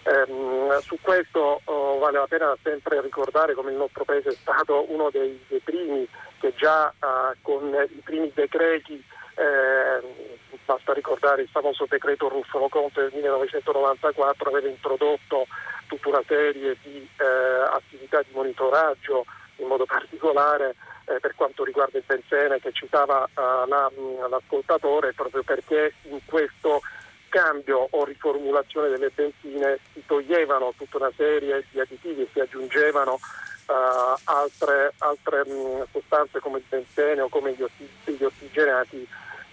Um, 0.05 0.79
su 0.81 0.99
questo 1.01 1.63
oh, 1.65 1.99
vale 1.99 2.19
la 2.19 2.27
pena 2.27 2.55
sempre 2.63 3.01
ricordare 3.01 3.55
come 3.55 3.71
il 3.71 3.79
nostro 3.79 4.05
Paese 4.05 4.31
è 4.31 4.35
stato 4.35 4.85
uno 4.91 5.09
dei, 5.11 5.43
dei 5.49 5.61
primi 5.61 6.07
che 6.39 6.53
già 6.55 6.93
uh, 7.01 7.35
con 7.41 7.75
i 7.89 8.03
primi 8.05 8.31
decreti 8.35 9.03
eh, 9.37 10.39
basta 10.65 10.93
ricordare 10.93 11.43
il 11.43 11.49
famoso 11.49 11.87
decreto 11.89 12.29
Ruffolo 12.29 12.69
Conte 12.69 13.03
del 13.03 13.13
1994 13.15 14.49
aveva 14.51 14.69
introdotto 14.69 15.47
tutta 15.87 16.09
una 16.09 16.23
serie 16.27 16.77
di 16.83 16.97
eh, 16.97 17.25
attività 17.71 18.23
di 18.23 18.33
monitoraggio, 18.33 19.25
in 19.57 19.67
modo 19.67 19.85
particolare 19.85 20.75
eh, 21.07 21.21
per 21.21 21.35
quanto 21.35 21.65
riguarda 21.65 21.99
il 21.99 22.05
benzene 22.07 22.61
che 22.61 22.73
citava 22.73 23.25
eh, 23.25 23.69
la, 23.69 23.91
l'ascoltatore, 24.29 25.13
proprio 25.13 25.43
perché 25.43 25.95
in 26.03 26.21
questo 26.25 26.81
cambio 27.29 27.89
o 27.91 28.05
riformulazione 28.05 28.89
delle 28.89 29.11
benzine 29.13 29.79
si 29.93 30.03
toglievano 30.07 30.73
tutta 30.77 30.99
una 30.99 31.13
serie 31.17 31.65
di 31.71 31.81
additivi 31.81 32.23
e 32.23 32.29
si 32.33 32.39
aggiungevano 32.39 33.15
uh, 33.15 34.21
altre, 34.23 34.93
altre 34.99 35.45
mh, 35.45 35.87
sostanze 35.91 36.39
come 36.39 36.59
il 36.59 36.65
benzene 36.69 37.23
o 37.23 37.29
come 37.29 37.53
gli 37.55 38.23
ossigenati 38.23 39.05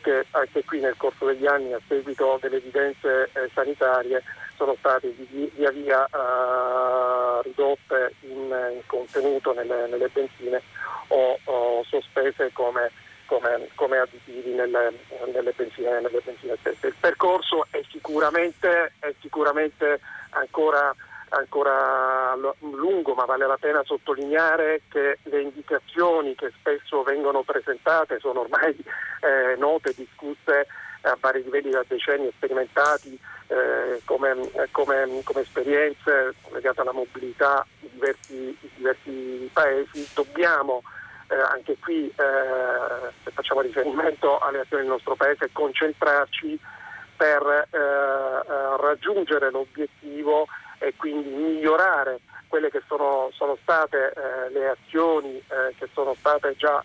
che 0.01 0.25
anche 0.31 0.63
qui 0.65 0.79
nel 0.79 0.97
corso 0.97 1.25
degli 1.25 1.45
anni 1.45 1.73
a 1.73 1.79
seguito 1.87 2.37
delle 2.41 2.57
evidenze 2.57 3.29
eh, 3.33 3.49
sanitarie 3.53 4.21
sono 4.61 4.75
state 4.77 5.09
via 5.31 5.71
via 5.71 6.07
uh, 6.11 7.41
ridotte 7.41 8.13
in, 8.21 8.53
in 8.73 8.81
contenuto 8.85 9.53
nelle, 9.53 9.87
nelle, 9.87 10.07
benzine 10.09 10.61
o, 11.07 11.39
o 11.45 11.83
sospese 11.85 12.51
come, 12.53 12.91
come, 13.25 13.69
come 13.73 13.97
additivi 13.97 14.51
nelle, 14.51 14.93
nelle, 15.33 15.51
benzine, 15.55 15.99
nelle, 15.99 16.21
benzine, 16.23 16.55
stesse. 16.59 16.87
Il 16.87 16.95
percorso 16.99 17.65
è 17.71 17.81
sicuramente, 17.89 18.93
è 18.99 19.11
sicuramente 19.19 19.99
ancora, 20.29 20.93
ancora, 21.31 22.35
lungo, 22.59 23.13
ma 23.13 23.25
vale 23.25 23.45
la 23.45 23.57
pena 23.57 23.83
sottolineare 23.83 24.81
che 24.89 25.19
le 25.23 25.41
indicazioni 25.41 26.35
che 26.35 26.51
spesso 26.59 27.03
vengono 27.03 27.43
presentate 27.43 28.19
sono 28.19 28.41
ormai 28.41 28.75
eh, 29.21 29.55
note, 29.57 29.93
discusse 29.95 30.67
a 31.01 31.17
vari 31.19 31.43
livelli 31.43 31.71
da 31.71 31.83
decenni, 31.87 32.31
sperimentati 32.35 33.19
eh, 33.47 34.01
come, 34.05 34.35
come, 34.71 35.21
come, 35.23 35.41
esperienze 35.41 36.35
legate 36.51 36.81
alla 36.81 36.91
mobilità 36.91 37.65
di 37.79 37.89
diversi, 37.91 38.57
di 38.59 38.69
diversi 38.75 39.49
paesi. 39.51 40.07
Dobbiamo 40.13 40.83
eh, 41.27 41.35
anche 41.35 41.77
qui, 41.79 42.07
eh, 42.07 43.11
se 43.23 43.31
facciamo 43.31 43.61
riferimento 43.61 44.37
alle 44.39 44.59
azioni 44.59 44.83
del 44.83 44.91
nostro 44.91 45.15
Paese, 45.15 45.49
concentrarci 45.51 46.59
per 47.15 47.67
eh, 47.71 47.77
eh, 47.77 48.77
raggiungere 48.77 49.49
l'obiettivo 49.49 50.47
e 50.81 50.93
quindi 50.97 51.29
migliorare 51.29 52.19
quelle 52.47 52.69
che 52.69 52.81
sono, 52.87 53.29
sono 53.31 53.57
state 53.61 54.11
eh, 54.11 54.49
le 54.51 54.69
azioni 54.69 55.37
eh, 55.37 55.73
che 55.77 55.87
sono 55.93 56.15
state 56.19 56.55
già 56.57 56.83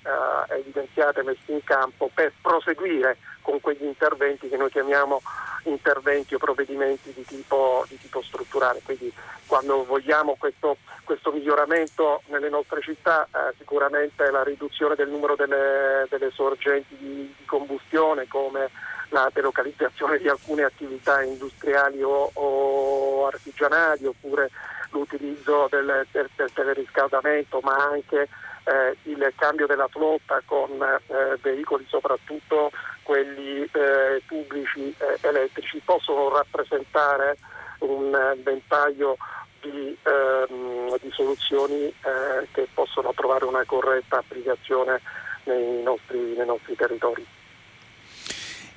eh, 0.48 0.58
evidenziate 0.60 1.22
messe 1.22 1.50
in 1.52 1.64
campo 1.64 2.08
per 2.14 2.32
proseguire 2.40 3.16
con 3.40 3.60
quegli 3.60 3.84
interventi 3.84 4.48
che 4.48 4.56
noi 4.56 4.70
chiamiamo 4.70 5.20
interventi 5.64 6.34
o 6.34 6.38
provvedimenti 6.38 7.12
di 7.12 7.24
tipo, 7.24 7.84
di 7.88 7.98
tipo 7.98 8.22
strutturale. 8.22 8.80
Quindi 8.84 9.12
quando 9.46 9.84
vogliamo 9.84 10.36
questo, 10.38 10.76
questo, 11.04 11.32
miglioramento 11.32 12.22
nelle 12.26 12.48
nostre 12.48 12.80
città 12.80 13.24
eh, 13.24 13.54
sicuramente 13.58 14.30
la 14.30 14.42
riduzione 14.42 14.94
del 14.94 15.08
numero 15.08 15.34
delle, 15.36 16.06
delle 16.10 16.30
sorgenti 16.30 16.96
di, 16.96 17.34
di, 17.36 17.44
combustione 17.44 18.26
come 18.28 18.70
la 19.10 19.30
delocalizzazione 19.32 20.18
di 20.18 20.28
alcune 20.28 20.64
attività 20.64 21.22
industriali 21.22 22.02
o, 22.02 22.30
o 22.32 23.26
artigianali 23.26 24.06
oppure 24.06 24.50
l'utilizzo 24.90 25.68
del, 25.70 26.06
del, 26.10 26.28
del 26.34 26.52
teleriscaldamento 26.52 27.60
ma 27.62 27.76
anche 27.76 28.28
eh, 28.64 28.96
il 29.04 29.32
cambio 29.36 29.66
della 29.66 29.88
flotta 29.88 30.42
con 30.44 30.70
eh, 30.82 31.38
veicoli 31.40 31.84
soprattutto 31.88 32.70
quelli 33.02 33.62
eh, 33.62 34.22
pubblici 34.26 34.94
eh, 34.98 35.18
elettrici 35.20 35.80
possono 35.84 36.28
rappresentare 36.28 37.36
un 37.80 38.34
ventaglio 38.42 39.16
di, 39.60 39.96
ehm, 40.02 40.96
di 41.00 41.10
soluzioni 41.12 41.84
eh, 41.86 42.46
che 42.52 42.68
possono 42.72 43.12
trovare 43.14 43.44
una 43.44 43.64
corretta 43.64 44.18
applicazione 44.18 45.00
nei 45.44 45.82
nostri, 45.82 46.18
nei 46.36 46.46
nostri 46.46 46.74
territori. 46.74 47.24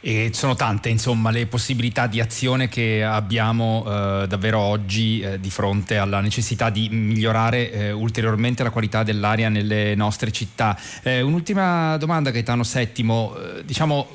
E 0.02 0.32
sono 0.34 0.56
tante 0.56 0.88
insomma 0.88 1.30
le 1.30 1.46
possibilità 1.46 2.08
di 2.08 2.22
azione 2.22 2.70
che 2.70 3.04
abbiamo 3.04 3.84
eh, 3.86 4.28
davvero 4.28 4.60
oggi 4.60 5.20
eh, 5.20 5.40
di 5.40 5.50
fronte 5.50 5.98
alla 5.98 6.22
necessità 6.22 6.70
di 6.70 6.88
migliorare 6.90 7.72
eh, 7.72 7.92
ulteriormente 7.92 8.64
la 8.64 8.70
qualità 8.70 9.04
dell'aria 9.04 9.50
nelle 9.50 9.96
nostre 9.96 10.32
città. 10.32 10.78
Eh, 11.04 11.22
un'ultima 11.22 11.98
domanda 11.98 12.32
Gaetano 12.32 12.64
Settimo, 12.64 13.36
eh, 13.36 13.66
diciamo 13.66 14.08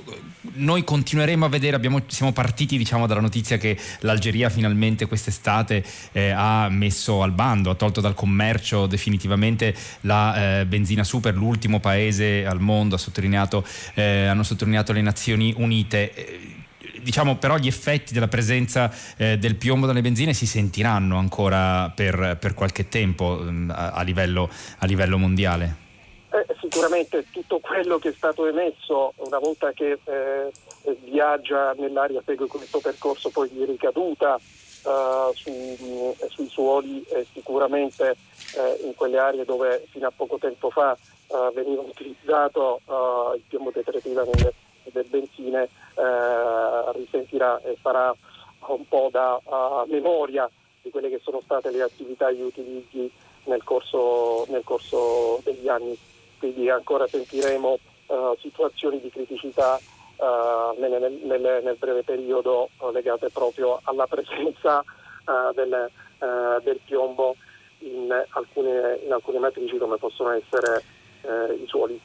noi 0.53 0.85
continueremo 0.85 1.45
a 1.45 1.49
vedere, 1.49 1.77
abbiamo, 1.77 2.03
siamo 2.07 2.33
partiti 2.33 2.77
diciamo, 2.77 3.07
dalla 3.07 3.21
notizia 3.21 3.57
che 3.57 3.77
l'Algeria 4.01 4.51
finalmente 4.51 5.07
quest'estate 5.07 5.85
eh, 6.13 6.31
ha 6.31 6.69
messo 6.69 7.23
al 7.23 7.33
bando, 7.33 7.71
ha 7.71 7.75
tolto 7.75 8.01
dal 8.01 8.15
commercio 8.15 8.87
definitivamente 8.87 9.75
la 10.03 10.61
eh, 10.61 10.67
benzina 10.67 11.05
super, 11.05 11.35
l'ultimo 11.35 11.81
paese 11.81 12.47
al 12.47 12.61
mondo, 12.61 12.95
ha 12.95 12.99
sottolineato, 12.99 13.65
eh, 13.95 14.27
hanno 14.27 14.43
sottolineato 14.43 14.93
le 14.93 15.03
Nazioni 15.03 15.55
Unite 15.57 16.15
eh, 16.15 16.55
diciamo 17.03 17.37
però 17.37 17.59
gli 17.59 17.67
effetti 17.67 18.15
della 18.15 18.29
presenza 18.29 18.91
eh, 19.17 19.39
del 19.39 19.57
piombo 19.57 19.87
dalle 19.87 20.01
benzine 20.01 20.33
si 20.33 20.47
sentiranno 20.47 21.19
ancora 21.19 21.91
per, 21.91 22.39
per 22.41 22.55
qualche 22.55 22.89
tempo 22.89 23.41
mm, 23.43 23.71
a, 23.71 23.91
a, 23.91 24.03
livello, 24.03 24.51
a 24.79 24.87
livello 24.87 25.19
mondiale. 25.19 25.84
Eh, 26.65 26.69
sicuramente 26.71 27.27
tutto 27.31 27.59
quello 27.59 27.99
che 27.99 28.11
è 28.11 28.13
stato 28.13 28.47
emesso 28.47 29.13
una 29.17 29.39
volta 29.39 29.73
che 29.73 29.99
eh, 30.05 30.51
viaggia 31.05 31.73
nell'aria, 31.77 32.23
segue 32.25 32.47
questo 32.47 32.81
percorso 32.81 33.31
poi 33.31 33.51
di 33.51 33.65
ricaduta 33.65 34.37
eh, 34.37 35.31
su, 35.35 36.17
sui 36.31 36.49
suoli 36.49 37.03
e 37.09 37.27
sicuramente 37.33 38.17
eh, 38.57 38.85
in 38.85 38.95
quelle 38.95 39.19
aree 39.19 39.45
dove 39.45 39.87
fino 39.91 40.07
a 40.07 40.13
poco 40.15 40.39
tempo 40.39 40.71
fa 40.71 40.97
eh, 40.97 41.51
veniva 41.55 41.83
utilizzato 41.83 42.81
il 43.35 43.43
piombo 43.47 43.71
detretivo 43.73 44.25
nelle, 44.25 44.53
nelle 44.85 45.09
benzine 45.09 45.69
risentirà 46.95 47.61
e 47.63 47.77
farà 47.81 48.15
un 48.67 48.89
po' 48.89 49.09
da 49.11 49.41
memoria 49.87 50.51
di 50.83 50.91
quelle 50.91 51.09
che 51.09 51.21
sono 51.23 51.41
state 51.45 51.71
le 51.71 51.83
attività 51.83 52.29
e 52.29 52.35
gli 52.35 52.43
utilizzi 52.43 53.11
nel 53.45 53.63
corso, 53.63 54.45
nel 54.49 54.65
corso 54.65 55.41
degli 55.45 55.69
anni 55.69 55.97
quindi 56.45 56.69
ancora 56.69 57.07
sentiremo 57.07 57.79
uh, 58.07 58.37
situazioni 58.39 59.01
di 59.01 59.09
criticità 59.09 59.81
uh, 60.17 60.79
nel, 60.79 61.21
nel, 61.23 61.41
nel, 61.41 61.77
breve 61.79 62.03
periodo 62.03 62.69
uh, 62.81 62.91
legate 62.91 63.31
proprio 63.31 63.81
alla 63.85 64.07
presenza 64.07 64.85
del, 65.55 65.91
del, 66.63 66.81
piombo 66.85 67.35
in 67.79 68.13
alcune, 68.33 69.01
in 69.03 69.11
alcune, 69.11 69.39
matrici 69.39 69.79
come 69.79 69.97
possono 69.97 70.33
essere 70.33 70.83
i 71.59 71.67
suoli. 71.67 71.99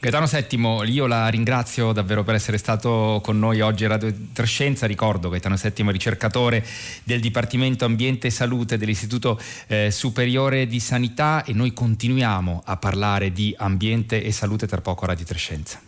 Gaetano 0.00 0.26
Settimo, 0.26 0.84
io 0.84 1.06
la 1.06 1.26
ringrazio 1.26 1.90
davvero 1.90 2.22
per 2.22 2.36
essere 2.36 2.56
stato 2.56 3.20
con 3.20 3.36
noi 3.38 3.60
oggi 3.60 3.84
a 3.84 3.88
Radio 3.88 4.14
Trescenza. 4.32 4.86
Ricordo 4.86 5.28
Gaetano 5.28 5.56
Settimo, 5.56 5.90
ricercatore 5.90 6.64
del 7.02 7.18
Dipartimento 7.18 7.84
Ambiente 7.84 8.28
e 8.28 8.30
Salute 8.30 8.78
dell'Istituto 8.78 9.40
eh, 9.66 9.90
Superiore 9.90 10.68
di 10.68 10.78
Sanità 10.78 11.42
e 11.42 11.52
noi 11.52 11.72
continuiamo 11.72 12.62
a 12.64 12.76
parlare 12.76 13.32
di 13.32 13.52
ambiente 13.58 14.22
e 14.22 14.30
salute 14.30 14.68
tra 14.68 14.80
poco 14.80 15.04
a 15.04 15.08
Radio 15.08 15.24
Trescenza. 15.24 15.80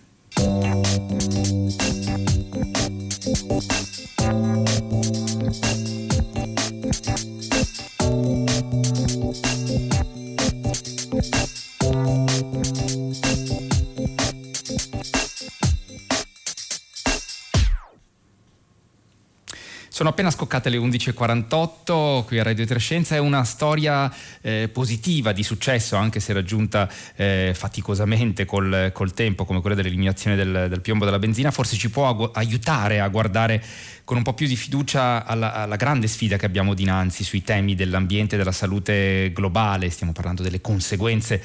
Sono 20.00 20.12
appena 20.12 20.30
scoccate 20.30 20.70
le 20.70 20.78
11.48 20.78 22.24
qui 22.24 22.38
a 22.38 22.42
Radio 22.42 22.64
Trescenza, 22.64 23.16
è 23.16 23.18
una 23.18 23.44
storia 23.44 24.10
eh, 24.40 24.70
positiva 24.72 25.32
di 25.32 25.42
successo 25.42 25.94
anche 25.94 26.20
se 26.20 26.32
raggiunta 26.32 26.88
eh, 27.16 27.52
faticosamente 27.54 28.46
col, 28.46 28.92
col, 28.94 29.12
tempo 29.12 29.44
come 29.44 29.60
quella 29.60 29.76
dell'eliminazione 29.76 30.36
del, 30.36 30.68
del 30.70 30.80
piombo 30.80 31.04
della 31.04 31.18
benzina, 31.18 31.50
forse 31.50 31.76
ci 31.76 31.90
può 31.90 32.08
agu- 32.08 32.30
aiutare 32.34 32.98
a 32.98 33.08
guardare 33.08 33.62
con 34.04 34.16
un 34.16 34.22
po' 34.24 34.32
più 34.32 34.46
di 34.46 34.56
fiducia 34.56 35.26
alla, 35.26 35.52
alla, 35.52 35.76
grande 35.76 36.08
sfida 36.08 36.38
che 36.38 36.46
abbiamo 36.46 36.72
dinanzi 36.72 37.22
sui 37.22 37.42
temi 37.42 37.74
dell'ambiente 37.74 38.36
e 38.36 38.38
della 38.38 38.52
salute 38.52 39.30
globale, 39.34 39.90
stiamo 39.90 40.12
parlando 40.12 40.42
delle 40.42 40.62
conseguenze 40.62 41.42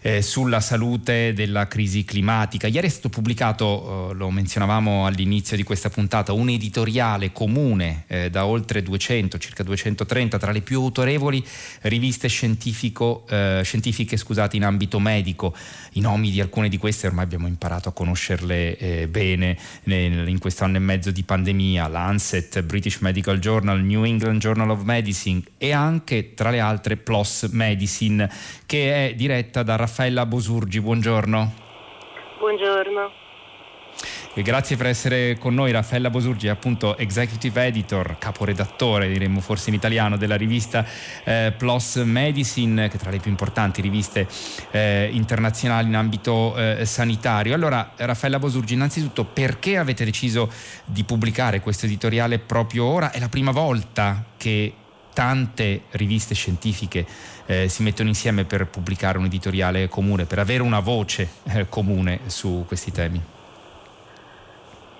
eh, 0.00 0.22
sulla 0.22 0.60
salute 0.60 1.34
della 1.34 1.68
crisi 1.68 2.04
climatica. 2.04 2.68
Ieri 2.68 2.86
è 2.86 2.90
stato 2.90 3.10
pubblicato, 3.10 4.10
eh, 4.10 4.14
lo 4.14 4.30
menzionavamo 4.30 5.06
all'inizio 5.06 5.56
di 5.56 5.62
questa 5.62 5.90
puntata, 5.90 6.32
un 6.32 6.48
editoriale 6.48 7.32
comune 7.32 7.97
eh, 8.06 8.30
da 8.30 8.46
oltre 8.46 8.82
200, 8.82 9.38
circa 9.38 9.62
230, 9.62 10.38
tra 10.38 10.52
le 10.52 10.60
più 10.60 10.80
autorevoli 10.80 11.44
riviste 11.82 12.26
eh, 12.26 13.60
scientifiche 13.62 14.16
scusate, 14.16 14.56
in 14.56 14.64
ambito 14.64 14.98
medico. 14.98 15.54
I 15.92 16.00
nomi 16.00 16.30
di 16.30 16.40
alcune 16.40 16.68
di 16.68 16.78
queste 16.78 17.06
ormai 17.06 17.24
abbiamo 17.24 17.46
imparato 17.46 17.88
a 17.90 17.92
conoscerle 17.92 18.76
eh, 18.76 19.08
bene 19.08 19.56
in 19.84 20.38
questo 20.38 20.64
anno 20.64 20.76
e 20.76 20.80
mezzo 20.80 21.10
di 21.10 21.22
pandemia. 21.22 21.88
La 21.88 22.06
Lancet, 22.08 22.62
British 22.62 22.98
Medical 22.98 23.38
Journal, 23.38 23.80
New 23.80 24.04
England 24.04 24.40
Journal 24.40 24.70
of 24.70 24.82
Medicine 24.82 25.42
e 25.58 25.72
anche 25.72 26.34
tra 26.34 26.50
le 26.50 26.60
altre 26.60 26.96
PLOS 26.96 27.48
Medicine 27.52 28.30
che 28.66 29.10
è 29.10 29.14
diretta 29.14 29.62
da 29.62 29.76
Raffaella 29.76 30.24
Bosurgi. 30.26 30.80
Buongiorno. 30.80 31.52
Buongiorno. 32.38 33.27
Grazie 34.34 34.76
per 34.76 34.86
essere 34.86 35.36
con 35.36 35.52
noi 35.54 35.72
Raffaella 35.72 36.10
Bosurgi, 36.10 36.48
appunto 36.48 36.96
executive 36.96 37.64
editor, 37.64 38.18
caporedattore 38.18 39.08
diremmo 39.08 39.40
forse 39.40 39.70
in 39.70 39.74
italiano 39.74 40.16
della 40.16 40.36
rivista 40.36 40.86
eh, 41.24 41.52
PLOS 41.56 41.96
Medicine, 42.04 42.88
che 42.88 42.96
è 42.96 43.00
tra 43.00 43.10
le 43.10 43.18
più 43.18 43.30
importanti 43.30 43.80
riviste 43.80 44.28
eh, 44.70 45.08
internazionali 45.10 45.88
in 45.88 45.96
ambito 45.96 46.56
eh, 46.56 46.84
sanitario. 46.84 47.52
Allora 47.52 47.94
Raffaella 47.96 48.38
Bosurgi, 48.38 48.74
innanzitutto 48.74 49.24
perché 49.24 49.76
avete 49.76 50.04
deciso 50.04 50.50
di 50.84 51.02
pubblicare 51.02 51.60
questo 51.60 51.86
editoriale 51.86 52.38
proprio 52.38 52.84
ora? 52.84 53.10
È 53.10 53.18
la 53.18 53.28
prima 53.28 53.50
volta 53.50 54.24
che 54.36 54.72
tante 55.12 55.82
riviste 55.90 56.36
scientifiche 56.36 57.04
eh, 57.46 57.68
si 57.68 57.82
mettono 57.82 58.08
insieme 58.08 58.44
per 58.44 58.68
pubblicare 58.68 59.18
un 59.18 59.24
editoriale 59.24 59.88
comune, 59.88 60.26
per 60.26 60.38
avere 60.38 60.62
una 60.62 60.78
voce 60.78 61.28
eh, 61.48 61.68
comune 61.68 62.20
su 62.26 62.64
questi 62.68 62.92
temi. 62.92 63.36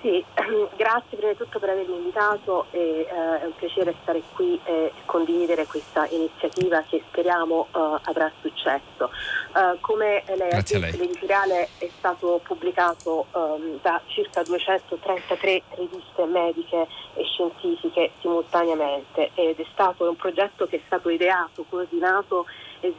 Sì, 0.01 0.23
grazie 0.77 1.17
prima 1.17 1.31
di 1.31 1.37
tutto 1.37 1.59
per 1.59 1.69
avermi 1.69 1.97
invitato 1.97 2.67
e, 2.71 3.01
eh, 3.01 3.41
è 3.41 3.45
un 3.45 3.53
piacere 3.55 3.93
stare 4.01 4.21
qui 4.33 4.57
e 4.63 4.93
condividere 5.05 5.65
questa 5.65 6.07
iniziativa 6.09 6.81
che 6.87 7.03
speriamo 7.09 7.67
uh, 7.71 7.99
avrà 8.03 8.31
successo. 8.39 9.11
Uh, 9.53 9.77
come 9.81 10.23
lei 10.37 10.51
ha 10.51 10.61
detto, 10.61 10.79
l'editoriale 10.79 11.67
è 11.79 11.89
stato 11.97 12.39
pubblicato 12.43 13.25
um, 13.33 13.79
da 13.81 14.01
circa 14.05 14.41
233 14.43 15.63
riviste 15.75 16.25
mediche 16.25 16.87
e 17.15 17.23
scientifiche 17.25 18.11
simultaneamente 18.21 19.31
ed 19.33 19.59
è 19.59 19.65
stato 19.73 20.07
un 20.07 20.15
progetto 20.15 20.65
che 20.67 20.77
è 20.77 20.81
stato 20.85 21.09
ideato, 21.09 21.65
coordinato 21.67 22.45
e 22.45 22.49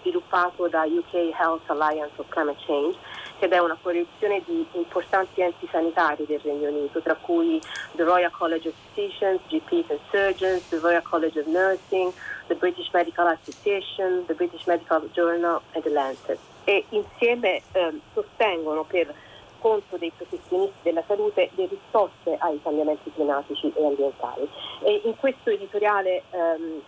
sviluppato 0.01 0.69
da 0.69 0.85
UK 0.85 1.33
Health 1.39 1.69
Alliance 1.69 2.13
of 2.17 2.29
Climate 2.29 2.61
Change 2.67 2.97
ed 3.41 3.53
è 3.53 3.59
una 3.59 3.77
coalizione 3.81 4.43
di 4.45 4.67
importanti 4.73 5.41
enti 5.41 5.67
sanitari 5.71 6.27
del 6.27 6.41
Regno 6.41 6.69
Unito, 6.69 7.01
tra 7.01 7.15
cui 7.15 7.61
the 7.93 8.05
Royal 8.05 8.31
College 8.31 8.69
of 8.69 8.75
Physicians, 8.93 9.41
GPs 9.49 9.91
and 9.91 10.01
Surgeons, 10.11 10.69
the 10.69 10.79
Royal 10.79 11.03
College 11.03 11.39
of 11.41 11.47
Nursing, 11.47 12.13
the 12.49 12.55
British 12.55 12.91
Medical 12.93 13.27
Association, 13.27 14.27
the 14.27 14.35
British 14.35 14.65
Medical 14.67 15.09
Journal 15.13 15.63
e 15.73 15.81
The 15.81 15.89
Lancet. 15.89 16.39
E 16.65 16.85
insieme 16.91 17.63
eh, 17.73 18.01
sostengono 18.13 18.85
per 18.85 19.13
conto 19.59 19.97
dei 19.97 20.13
professionisti 20.15 20.79
della 20.83 21.03
salute 21.07 21.51
le 21.55 21.67
risposte 21.67 22.37
ai 22.39 22.61
cambiamenti 22.63 23.11
climatici 23.15 23.73
e 23.75 23.87
ambientali. 23.87 24.49
E 24.83 25.03
in 25.05 25.17
questo 25.17 25.51
editoriale 25.51 26.25
ehm, 26.31 26.83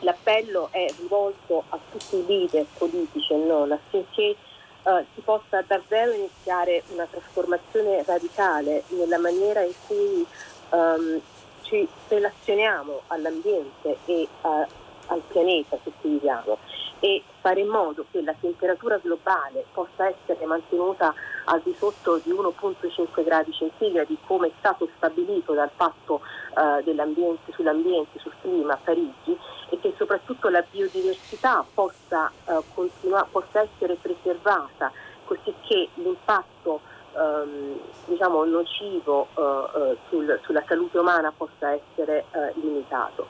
l'appello 0.00 0.68
è 0.70 0.86
rivolto 0.98 1.64
a 1.68 1.78
tutti 1.90 2.16
i 2.16 2.26
leader 2.26 2.66
politici 2.76 3.32
e 3.32 3.36
non 3.36 3.72
affinché 3.72 4.36
eh, 4.86 5.04
si 5.14 5.20
possa 5.22 5.62
davvero 5.66 6.12
iniziare 6.12 6.82
una 6.92 7.06
trasformazione 7.10 8.02
radicale 8.04 8.84
nella 8.88 9.18
maniera 9.18 9.62
in 9.62 9.72
cui 9.86 10.26
um, 10.70 11.20
ci 11.62 11.88
relazioniamo 12.08 13.02
all'ambiente 13.06 13.96
e 14.04 14.28
uh, 14.42 14.48
al 15.06 15.22
pianeta 15.26 15.78
su 15.82 15.90
cui 16.00 16.10
viviamo. 16.10 16.58
E 17.00 17.22
fare 17.40 17.60
in 17.60 17.68
modo 17.68 18.04
che 18.10 18.22
la 18.22 18.34
temperatura 18.38 18.98
globale 18.98 19.64
possa 19.72 20.08
essere 20.08 20.44
mantenuta 20.46 21.14
al 21.44 21.60
di 21.62 21.74
sotto 21.78 22.18
di 22.18 22.30
1,5 22.30 23.24
gradi 23.24 23.52
centigradi 23.52 24.16
come 24.26 24.48
è 24.48 24.52
stato 24.58 24.88
stabilito 24.96 25.52
dal 25.52 25.70
patto 25.74 26.20
dell'ambiente, 26.84 27.50
sull'ambiente, 27.52 28.18
sul 28.20 28.32
clima 28.40 28.74
a 28.74 28.78
Parigi 28.82 29.36
e 29.70 29.78
che 29.80 29.92
soprattutto 29.96 30.48
la 30.48 30.64
biodiversità 30.70 31.64
possa, 31.74 32.30
uh, 32.44 32.62
continua- 32.74 33.26
possa 33.30 33.62
essere 33.62 33.96
preservata 33.96 34.92
così 35.24 35.52
che 35.62 35.88
l'impatto 35.94 36.80
um, 37.12 37.80
diciamo, 38.04 38.44
nocivo 38.44 39.28
uh, 39.34 39.96
sul, 40.08 40.38
sulla 40.44 40.62
salute 40.66 40.98
umana 40.98 41.32
possa 41.36 41.72
essere 41.72 42.26
limitato 42.54 43.26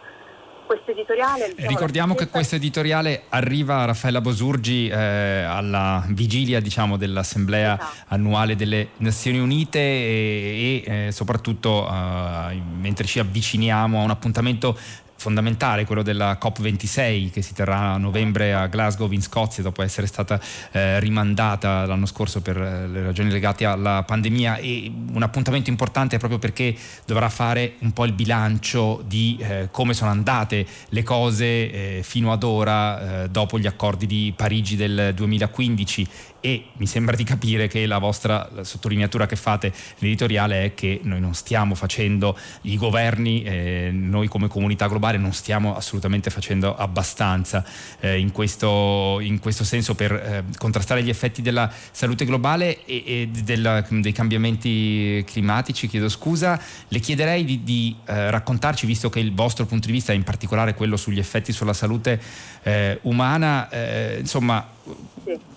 questo 0.67 0.91
editoriale. 0.91 1.49
Diciamo, 1.55 1.69
Ricordiamo 1.69 2.15
che 2.15 2.29
questo 2.29 2.57
editoriale 2.57 3.25
arriva 3.29 3.79
a 3.79 3.85
Raffaella 3.87 4.21
Bosurgi 4.21 4.89
eh, 4.89 4.97
alla 4.97 6.05
vigilia 6.09 6.61
diciamo, 6.61 6.97
dell'Assemblea 6.97 7.79
esatto. 7.79 8.05
annuale 8.09 8.57
delle 8.57 8.91
Nazioni 8.99 9.39
Unite 9.39 9.79
e, 9.79 10.83
e 10.85 11.07
eh, 11.07 11.13
soprattutto 11.13 11.89
eh, 11.89 12.61
mentre 12.79 13.07
ci 13.07 13.19
avviciniamo 13.19 14.01
a 14.01 14.05
un 14.05 14.11
appuntamento 14.11 14.79
fondamentale, 15.25 15.87
quello 15.87 16.03
della 16.03 16.37
COP26 16.39 17.31
che 17.31 17.41
si 17.41 17.55
terrà 17.55 17.93
a 17.93 17.97
novembre 17.97 18.53
a 18.53 18.67
Glasgow 18.67 19.11
in 19.11 19.23
Scozia 19.23 19.63
dopo 19.63 19.81
essere 19.81 20.07
stata 20.07 20.39
eh, 20.73 21.01
rimandata 21.01 21.87
l'anno 21.87 22.05
scorso 22.05 22.43
per 22.43 22.59
eh, 22.59 22.87
le 22.87 23.03
ragioni 23.03 23.31
legate 23.31 23.65
alla 23.65 24.03
pandemia. 24.03 24.57
E 24.59 24.93
un 25.15 25.23
appuntamento 25.23 25.71
importante 25.71 26.19
proprio 26.19 26.39
perché 26.39 26.77
dovrà 27.07 27.31
fare 27.31 27.77
un 27.79 27.93
po' 27.93 28.05
il 28.05 28.13
bilancio 28.13 29.03
di 29.07 29.39
eh, 29.41 29.69
come 29.71 29.95
sono 29.95 30.11
andate 30.11 30.67
le 30.91 31.03
cose 31.03 31.45
eh, 31.47 32.01
fino 32.03 32.31
ad 32.31 32.43
ora 32.43 33.23
eh, 33.23 33.31
dopo 33.31 33.59
gli 33.59 33.67
accordi 33.67 34.07
di 34.07 34.35
Parigi 34.37 34.77
del 34.77 35.13
2015 35.15 36.09
e 36.45 36.67
mi 36.77 36.87
sembra 36.87 37.17
di 37.17 37.25
capire 37.25 37.69
che 37.69 37.87
la 37.87 37.97
vostra 37.97 38.47
la 38.53 38.65
sottolineatura 38.65 39.25
che 39.25 39.35
fate 39.35 39.73
nell'editoriale 39.99 40.65
è 40.65 40.75
che 40.75 41.01
noi 41.03 41.19
non 41.19 41.33
stiamo 41.33 41.75
facendo 41.75 42.37
i 42.63 42.77
governi, 42.77 43.43
eh, 43.45 43.89
noi 43.91 44.29
come 44.29 44.49
comunità 44.49 44.87
globale 44.87 45.17
non 45.17 45.33
stiamo 45.33 45.75
assolutamente 45.75 46.29
facendo 46.29 46.77
abbastanza 46.77 47.65
eh, 47.99 48.19
in, 48.19 48.31
questo, 48.31 49.21
in, 49.23 49.39
questo, 49.39 49.65
senso 49.65 49.95
per 49.95 50.13
eh, 50.13 50.45
contrastare 50.59 51.03
gli 51.03 51.09
effetti 51.09 51.41
della 51.41 51.73
salute 51.91 52.27
globale 52.27 52.85
e, 52.85 53.03
e 53.07 53.29
della, 53.43 53.83
dei 53.89 54.13
cambiamenti 54.13 55.25
climatici. 55.27 55.89
Chiedo 55.89 56.11
scusa, 56.11 56.61
le 56.89 56.99
chiederei 56.99 57.45
di, 57.47 57.65
di 57.65 57.97
eh, 58.05 58.31
raccontarci, 58.31 58.85
visto 58.85 59.09
che 59.09 59.19
il 59.19 59.33
vostro 59.33 59.65
punto 59.65 59.87
di 59.87 59.95
vista 59.95 60.13
è 60.13 60.15
in 60.15 60.25
particolare 60.25 60.75
quello 60.75 60.99
sugli 60.99 61.19
effetti 61.19 61.53
sulla 61.53 61.73
salute 61.73 62.21
eh, 62.65 62.99
umana, 63.01 63.71
eh, 63.71 64.17
insomma 64.21 64.73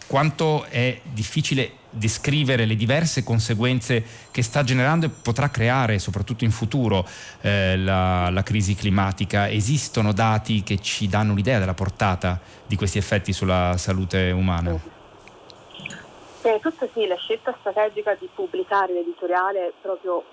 quanto 0.08 0.66
è 0.70 1.00
difficile 1.04 1.72
descrivere 1.90 2.66
le 2.66 2.76
diverse 2.76 3.24
conseguenze 3.24 4.04
che 4.32 4.42
sta 4.42 4.64
generando 4.64 5.06
e 5.06 5.10
potrà 5.10 5.50
creare 5.50 6.00
soprattutto 6.00 6.44
in 6.44 6.52
futuro 6.52 7.06
eh, 7.42 7.78
la, 7.78 8.30
la, 8.30 8.44
crisi 8.44 8.76
climatica. 8.76 9.50
Esistono 9.50 10.14
dati 10.14 10.64
che 10.64 10.80
ci 10.80 11.08
danno 11.08 11.32
un'idea 11.32 11.60
della 11.60 11.74
portata 11.74 12.40
di 12.66 12.76
questi 12.76 12.98
effetti 12.98 13.34
sulla 13.34 13.76
salute 13.78 14.32
umana? 14.32 14.96
Tutto 16.62 16.90
sì, 16.94 17.06
la 17.08 17.18
scelta 17.18 17.54
strategica 17.60 18.16
di 18.16 18.30
pubblicare 18.34 18.94
l'editoriale 18.94 19.74
proprio 19.82 20.24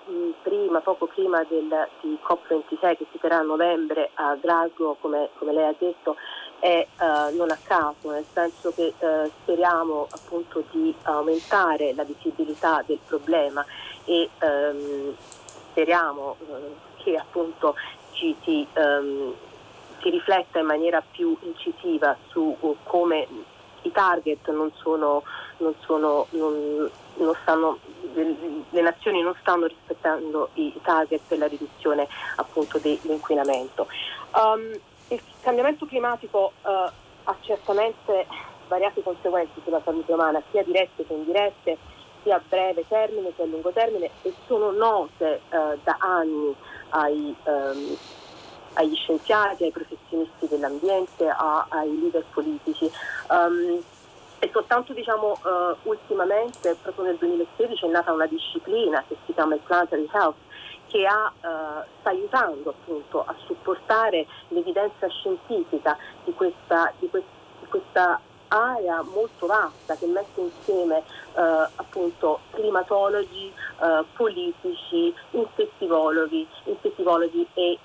prima, 0.43 0.79
poco 0.79 1.07
prima 1.07 1.43
del, 1.43 1.67
di 2.01 2.17
COP26 2.25 2.97
che 2.97 3.05
si 3.11 3.19
terrà 3.19 3.39
a 3.39 3.41
novembre 3.41 4.11
a 4.13 4.37
Glasgow, 4.39 4.95
come, 5.01 5.29
come 5.37 5.51
lei 5.51 5.67
ha 5.67 5.75
detto, 5.77 6.15
è 6.65 6.87
uh, 6.97 7.35
non 7.37 7.51
a 7.51 7.57
caso, 7.61 8.09
nel 8.09 8.25
senso 8.33 8.73
che 8.73 8.91
uh, 8.97 9.29
speriamo 9.43 10.07
appunto 10.09 10.63
di 10.71 10.95
aumentare 11.03 11.93
la 11.93 12.03
visibilità 12.03 12.83
del 12.87 12.97
problema 13.05 13.63
e 14.03 14.27
um, 14.41 15.15
speriamo 15.69 16.35
uh, 16.39 16.55
che 17.03 17.17
appunto 17.17 17.75
ci 18.13 18.35
si, 18.41 18.67
um, 18.73 19.35
si, 20.01 20.09
rifletta 20.09 20.57
in 20.57 20.65
maniera 20.65 21.03
più 21.07 21.37
incisiva 21.41 22.17
su 22.29 22.57
come 22.81 23.27
i 23.83 23.91
target 23.91 24.49
non 24.49 24.71
sono, 24.73 25.21
non 25.57 25.75
sono 25.81 26.25
non, 26.31 26.89
non 27.17 27.37
stanno, 27.43 27.77
le 28.15 28.81
nazioni 28.81 29.21
non 29.21 29.35
stanno 29.39 29.67
rispettando 29.67 30.49
i 30.55 30.73
target 30.81 31.21
per 31.27 31.37
la 31.37 31.47
riduzione 31.47 32.07
appunto 32.37 32.79
dell'inquinamento. 32.79 33.85
Um, 34.33 34.79
il 35.09 35.21
cambiamento 35.41 35.85
climatico 35.85 36.53
eh, 36.63 36.91
ha 37.23 37.35
certamente 37.41 38.25
svariate 38.65 39.03
conseguenze 39.03 39.53
sulla 39.63 39.81
salute 39.83 40.11
umana, 40.11 40.41
sia 40.51 40.63
dirette 40.63 41.05
che 41.05 41.13
indirette, 41.13 41.77
sia 42.23 42.37
a 42.37 42.41
breve 42.47 42.87
termine 42.87 43.33
che 43.35 43.43
a 43.43 43.45
lungo 43.45 43.71
termine 43.71 44.09
e 44.23 44.33
sono 44.47 44.71
note 44.71 45.41
eh, 45.49 45.77
da 45.83 45.97
anni 45.99 46.55
ai, 46.89 47.35
ehm, 47.43 47.97
agli 48.73 48.95
scienziati, 48.95 49.63
ai 49.63 49.71
professionisti 49.71 50.47
dell'ambiente, 50.47 51.27
a, 51.27 51.65
ai 51.69 51.99
leader 51.99 52.23
politici. 52.33 52.89
Um, 53.29 53.81
e 54.39 54.49
soltanto 54.51 54.93
diciamo, 54.93 55.39
uh, 55.43 55.89
ultimamente, 55.89 56.75
proprio 56.81 57.05
nel 57.05 57.15
2016, 57.15 57.85
è 57.85 57.89
nata 57.89 58.11
una 58.11 58.27
disciplina 58.27 59.03
che 59.07 59.15
si 59.25 59.33
chiama 59.33 59.55
il 59.55 59.61
Planetary 59.61 60.07
Health, 60.11 60.35
che 60.87 61.05
ha, 61.05 61.31
eh, 61.35 61.87
sta 61.99 62.09
aiutando 62.09 62.69
appunto 62.69 63.23
a 63.25 63.35
supportare 63.45 64.25
l'evidenza 64.49 65.07
scientifica 65.07 65.97
di 66.23 66.33
questa, 66.33 66.91
di 66.99 67.09
quest- 67.09 67.33
di 67.59 67.67
questa 67.67 68.19
area 68.47 69.01
molto 69.01 69.47
vasta 69.47 69.95
che 69.95 70.05
mette 70.05 70.41
insieme 70.41 70.97
eh, 70.97 71.41
appunto 71.75 72.39
climatologi, 72.51 73.51
eh, 73.81 74.03
politici, 74.13 75.13
infettivologi, 75.31 76.47
infettivologi 76.65 77.45
e 77.53 77.71
eh, 77.71 77.79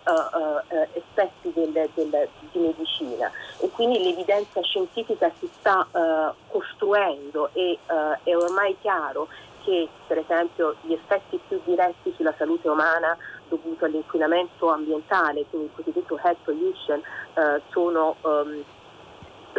eh, 0.69 0.89
esperti 0.93 1.53
del, 1.55 1.73
del, 1.95 2.29
di 2.53 2.59
medicina. 2.59 3.31
E 3.59 3.71
quindi 3.71 4.03
l'evidenza 4.03 4.61
scientifica 4.63 5.31
si 5.39 5.49
sta 5.59 5.87
eh, 5.91 6.33
costruendo 6.49 7.51
e 7.53 7.79
è 8.23 8.37
ormai 8.37 8.77
chiaro 8.81 9.29
che 9.65 9.89
per 10.07 10.19
esempio 10.19 10.77
gli 10.83 10.93
effetti 10.93 11.41
più 11.49 11.61
diretti 11.65 12.13
sulla 12.17 12.35
salute 12.37 12.69
umana 12.69 13.17
dovuto 13.49 13.85
all'inquinamento 13.85 14.71
ambientale, 14.71 15.45
quindi 15.51 15.69
il 15.69 15.75
cosiddetto 15.75 16.19
head 16.23 16.37
pollution, 16.45 17.03
eh, 17.35 17.61
sono, 17.71 18.15
um, 18.23 18.63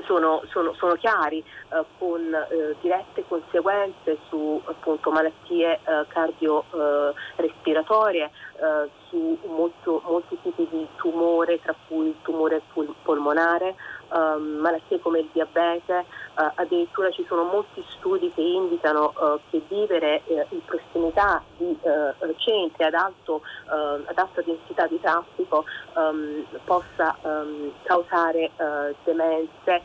sono, 0.05 0.41
sono, 0.49 0.73
sono, 0.75 0.93
chiari 0.93 1.39
eh, 1.39 1.83
con 1.97 2.33
eh, 2.33 2.75
dirette 2.79 3.25
conseguenze 3.27 4.17
su 4.29 4.61
appunto, 4.65 5.11
malattie 5.11 5.73
eh, 5.73 6.05
cardiorespiratorie, 6.07 8.23
eh, 8.23 8.89
su 9.09 9.37
molto, 9.47 10.01
molti 10.05 10.37
tipi 10.41 10.65
di 10.69 10.87
tumore, 10.95 11.59
tra 11.61 11.75
cui 11.87 12.07
il 12.07 12.15
tumore 12.21 12.61
pul- 12.71 12.95
polmonare, 13.03 13.75
um, 14.12 14.60
malattie 14.60 15.00
come 15.00 15.19
il 15.19 15.30
diabete, 15.32 16.06
uh, 16.36 16.52
addirittura 16.56 17.10
ci 17.12 17.26
sono 17.28 17.43
molti 17.43 17.84
studi 17.89 18.32
che 18.34 18.41
indicano 18.41 19.13
uh, 19.17 19.39
che 19.50 19.62
vivere 19.67 20.21
uh, 20.26 20.45
in 20.50 20.63
prossimità 20.65 21.41
di 21.58 21.78
centri 22.38 22.84
ad, 22.84 22.93
alto, 22.93 23.41
ad, 23.67 24.17
alta 24.17 24.41
densità 24.41 24.88
di 24.88 25.00
traffico 25.00 25.65
um, 25.95 26.45
possa 26.65 27.15
um, 27.21 27.71
causare 27.84 28.52
demenze 29.04 29.82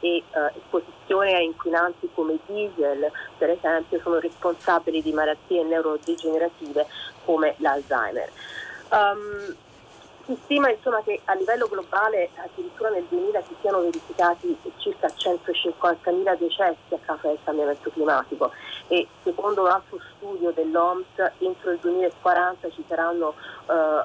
e 0.00 0.22
esposizione 0.56 1.34
a 1.34 1.40
inquinanti 1.40 2.08
come 2.14 2.38
diesel, 2.46 3.10
per 3.38 3.50
esempio, 3.50 4.00
sono 4.02 4.18
responsabili 4.18 5.02
di 5.02 5.12
malattie 5.12 5.64
neurodegenerative 5.64 6.86
come 7.24 7.54
l'Alzheimer. 7.58 8.30
Um, 8.90 9.56
si 10.30 10.38
stima 10.44 10.70
insomma, 10.70 11.02
che 11.02 11.20
a 11.24 11.34
livello 11.34 11.66
globale 11.66 12.30
addirittura 12.36 12.90
nel 12.90 13.04
2000 13.08 13.42
si 13.42 13.56
siano 13.60 13.80
verificati 13.80 14.56
circa 14.76 15.08
150.000 15.08 16.38
decessi 16.38 16.94
a 16.94 16.98
causa 17.04 17.28
del 17.28 17.38
cambiamento 17.42 17.90
climatico 17.90 18.52
e 18.86 19.08
secondo 19.22 19.62
un 19.62 19.68
altro 19.68 19.98
studio 20.16 20.52
dell'OMS 20.52 21.32
entro 21.38 21.72
il 21.72 21.78
2040 21.80 22.70
ci 22.70 22.84
saranno, 22.86 23.34
eh, 23.68 24.04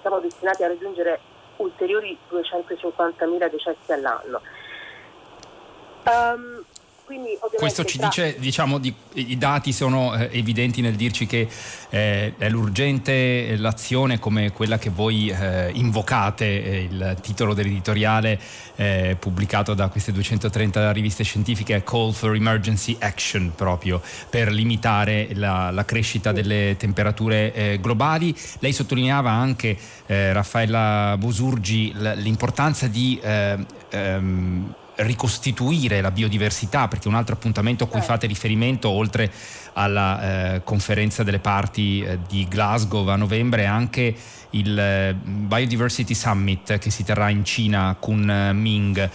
siamo 0.00 0.20
destinati 0.20 0.62
a 0.62 0.68
raggiungere 0.68 1.20
ulteriori 1.56 2.16
250.000 2.30 3.50
decessi 3.50 3.92
all'anno. 3.92 4.40
Um, 6.06 6.64
questo 7.58 7.84
ci 7.84 7.98
dice, 7.98 8.36
diciamo, 8.38 8.78
di, 8.78 8.92
i 9.14 9.36
dati 9.36 9.72
sono 9.72 10.14
eh, 10.14 10.30
evidenti 10.32 10.80
nel 10.80 10.94
dirci 10.94 11.26
che 11.26 11.46
eh, 11.90 12.34
è 12.36 12.48
l'urgente 12.48 13.56
l'azione 13.56 14.18
come 14.18 14.52
quella 14.52 14.78
che 14.78 14.88
voi 14.88 15.28
eh, 15.28 15.70
invocate, 15.74 16.44
eh, 16.44 16.88
il 16.90 17.16
titolo 17.20 17.52
dell'editoriale 17.52 18.40
eh, 18.76 19.16
pubblicato 19.18 19.74
da 19.74 19.88
queste 19.88 20.12
230 20.12 20.92
riviste 20.92 21.24
scientifiche 21.24 21.76
è 21.76 21.82
Call 21.82 22.12
for 22.12 22.34
Emergency 22.34 22.96
Action 22.98 23.52
proprio 23.54 24.00
per 24.30 24.50
limitare 24.50 25.28
la, 25.34 25.70
la 25.70 25.84
crescita 25.84 26.32
delle 26.32 26.76
temperature 26.78 27.52
eh, 27.52 27.78
globali. 27.80 28.34
Lei 28.60 28.72
sottolineava 28.72 29.30
anche, 29.30 29.76
Raffaella 30.06 31.16
Bosurgi, 31.18 31.92
l'importanza 32.16 32.86
di 32.88 33.18
ehm, 33.22 34.74
ricostituire 34.96 36.00
la 36.00 36.10
biodiversità, 36.10 36.88
perché 36.88 37.08
un 37.08 37.14
altro 37.14 37.34
appuntamento 37.34 37.84
a 37.84 37.86
cui 37.88 38.00
eh. 38.00 38.02
fate 38.02 38.26
riferimento, 38.26 38.88
oltre 38.88 39.30
alla 39.74 40.54
eh, 40.54 40.62
conferenza 40.62 41.22
delle 41.22 41.40
parti 41.40 42.00
eh, 42.00 42.18
di 42.28 42.46
Glasgow 42.48 43.06
a 43.08 43.16
novembre, 43.16 43.62
è 43.62 43.66
anche 43.66 44.14
il 44.50 44.78
eh, 44.78 45.14
Biodiversity 45.14 46.14
Summit 46.14 46.78
che 46.78 46.90
si 46.90 47.02
terrà 47.02 47.28
in 47.28 47.44
Cina 47.44 47.88
a 47.88 47.94
Kunming. 47.94 49.10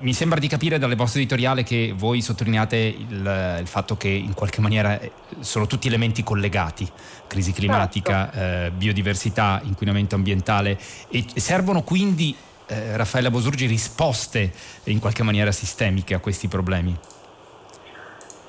mi 0.00 0.12
sembra 0.12 0.40
di 0.40 0.48
capire 0.48 0.78
dalle 0.78 0.96
vostre 0.96 1.20
editoriali 1.20 1.62
che 1.62 1.94
voi 1.96 2.20
sottolineate 2.20 2.76
il, 2.76 3.58
il, 3.60 3.66
fatto 3.66 3.96
che 3.96 4.08
in 4.08 4.34
qualche 4.34 4.60
maniera 4.60 4.98
eh, 4.98 5.12
sono 5.38 5.68
tutti 5.68 5.86
elementi 5.86 6.24
collegati, 6.24 6.86
crisi 7.28 7.52
climatica, 7.52 8.30
certo. 8.32 8.66
eh, 8.66 8.70
biodiversità, 8.76 9.60
inquinamento 9.62 10.16
ambientale 10.16 10.78
e 11.08 11.24
servono 11.36 11.82
quindi 11.82 12.34
eh, 12.66 12.96
Raffaella 12.96 13.30
Bosurgi 13.30 13.66
risposte 13.66 14.52
in 14.84 14.98
qualche 14.98 15.22
maniera 15.22 15.52
sistemiche 15.52 16.14
a 16.14 16.18
questi 16.18 16.48
problemi? 16.48 16.96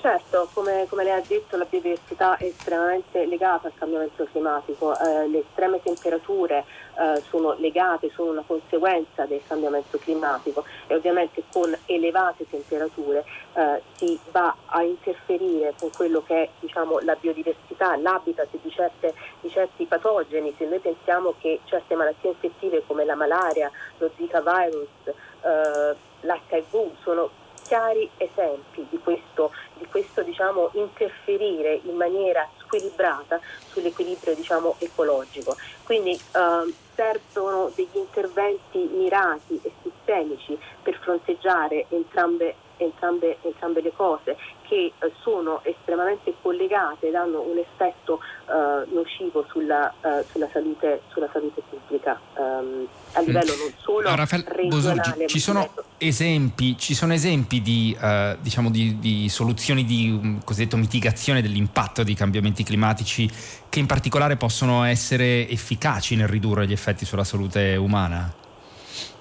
Certo, 0.05 0.47
come, 0.53 0.85
come, 0.87 1.03
lei 1.03 1.13
ha 1.13 1.23
detto 1.25 1.57
la 1.57 1.65
biodiversità 1.67 2.37
è 2.37 2.43
estremamente 2.43 3.25
legata 3.25 3.65
al 3.65 3.73
cambiamento 3.73 4.23
climatico, 4.31 4.95
eh, 4.99 5.27
le 5.27 5.39
estreme 5.39 5.81
temperature 5.81 6.63
eh, 6.95 7.23
sono 7.27 7.55
legate, 7.57 8.11
sono 8.13 8.29
una 8.29 8.43
conseguenza 8.45 9.25
del 9.25 9.41
cambiamento 9.47 9.97
climatico 9.97 10.63
e 10.85 10.93
ovviamente 10.93 11.41
con 11.51 11.75
elevate 11.87 12.47
temperature 12.47 13.25
eh, 13.55 13.81
si 13.95 14.19
va 14.29 14.55
a 14.67 14.83
interferire 14.83 15.73
con 15.79 15.89
quello 15.89 16.21
che 16.21 16.43
è 16.43 16.49
diciamo, 16.59 16.99
la 16.99 17.17
biodiversità, 17.19 17.97
l'habitat 17.97 18.49
di, 18.61 18.69
certe, 18.69 19.15
di, 19.41 19.49
certi 19.49 19.85
patogeni. 19.85 20.53
Se 20.55 20.65
noi 20.65 20.77
pensiamo 20.77 21.33
che 21.39 21.61
certe 21.65 21.95
malattie 21.95 22.29
infettive 22.29 22.83
come 22.85 23.05
la 23.05 23.15
malaria, 23.15 23.71
lo 23.97 24.11
Zika 24.15 24.41
virus, 24.41 25.15
eh, 25.41 25.95
l'HIV 26.21 26.91
sono 27.01 27.43
chiari 27.65 28.09
esempi 28.17 28.85
di 28.89 28.99
questo, 28.99 29.51
di 29.77 29.85
questo 29.87 30.21
diciamo, 30.21 30.69
interferire 30.73 31.81
in 31.83 31.95
maniera 31.95 32.47
squilibrata 32.59 33.39
sull'equilibrio 33.71 34.35
diciamo, 34.35 34.75
ecologico. 34.79 35.55
Quindi 35.83 36.11
eh, 36.11 36.73
servono 36.95 37.71
degli 37.75 37.95
interventi 37.95 38.77
mirati 38.93 39.59
e 39.61 39.71
sistemici 39.81 40.57
per 40.81 40.97
fronteggiare 41.01 41.87
entrambe 41.89 42.55
entrambe, 42.77 43.37
entrambe 43.41 43.81
le 43.81 43.93
cose 43.93 44.35
che 44.63 44.91
eh, 44.97 45.11
sono 45.21 45.61
estremamente 45.63 46.33
collegate 46.41 47.07
ed 47.07 47.15
hanno 47.15 47.41
un 47.41 47.57
effetto 47.57 48.19
eh, 48.47 48.85
nocivo 48.91 49.45
sulla, 49.49 49.93
uh, 50.01 50.23
sulla, 50.29 50.49
salute, 50.51 51.01
sulla, 51.07 51.29
salute, 51.31 51.61
pubblica 51.69 52.19
um, 52.33 52.87
a 53.13 53.21
mm. 53.21 53.25
livello 53.25 53.53
mm. 53.53 53.59
non 53.59 53.73
solo 53.77 54.09
no, 54.09 54.15
regionale. 54.15 54.67
Bosurgi, 54.67 55.27
ci, 55.27 55.39
sono 55.39 55.69
esempi, 55.97 56.77
ci 56.77 56.93
sono 56.93 57.13
esempi 57.13 57.61
di, 57.61 57.95
uh, 57.99 58.37
diciamo 58.39 58.69
di, 58.69 58.99
di, 58.99 59.29
soluzioni 59.29 59.85
di 59.85 60.09
um, 60.09 60.43
cosiddetto 60.43 60.77
mitigazione 60.77 61.41
dell'impatto 61.41 62.03
dei 62.03 62.15
cambiamenti 62.15 62.63
climatici 62.63 63.29
che 63.69 63.79
in 63.79 63.85
particolare 63.85 64.35
possono 64.35 64.83
essere 64.83 65.47
efficaci 65.49 66.15
nel 66.15 66.27
ridurre 66.27 66.67
gli 66.67 66.73
effetti 66.73 67.05
sulla 67.05 67.23
salute 67.23 67.75
umana? 67.75 68.33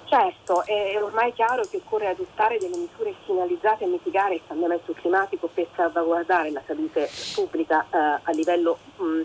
Certo, 0.07 0.63
è 0.65 1.01
ormai 1.01 1.33
chiaro 1.33 1.63
che 1.69 1.77
occorre 1.77 2.07
adottare 2.07 2.57
delle 2.57 2.77
misure 2.77 3.15
finalizzate 3.25 3.85
a 3.85 3.87
mitigare 3.87 4.35
il 4.35 4.41
cambiamento 4.47 4.93
climatico 4.93 5.49
per 5.51 5.67
salvaguardare 5.75 6.51
la 6.51 6.61
salute 6.65 7.09
pubblica 7.33 7.85
eh, 7.89 7.97
a 7.97 8.31
livello 8.31 8.77
mh, 8.97 9.21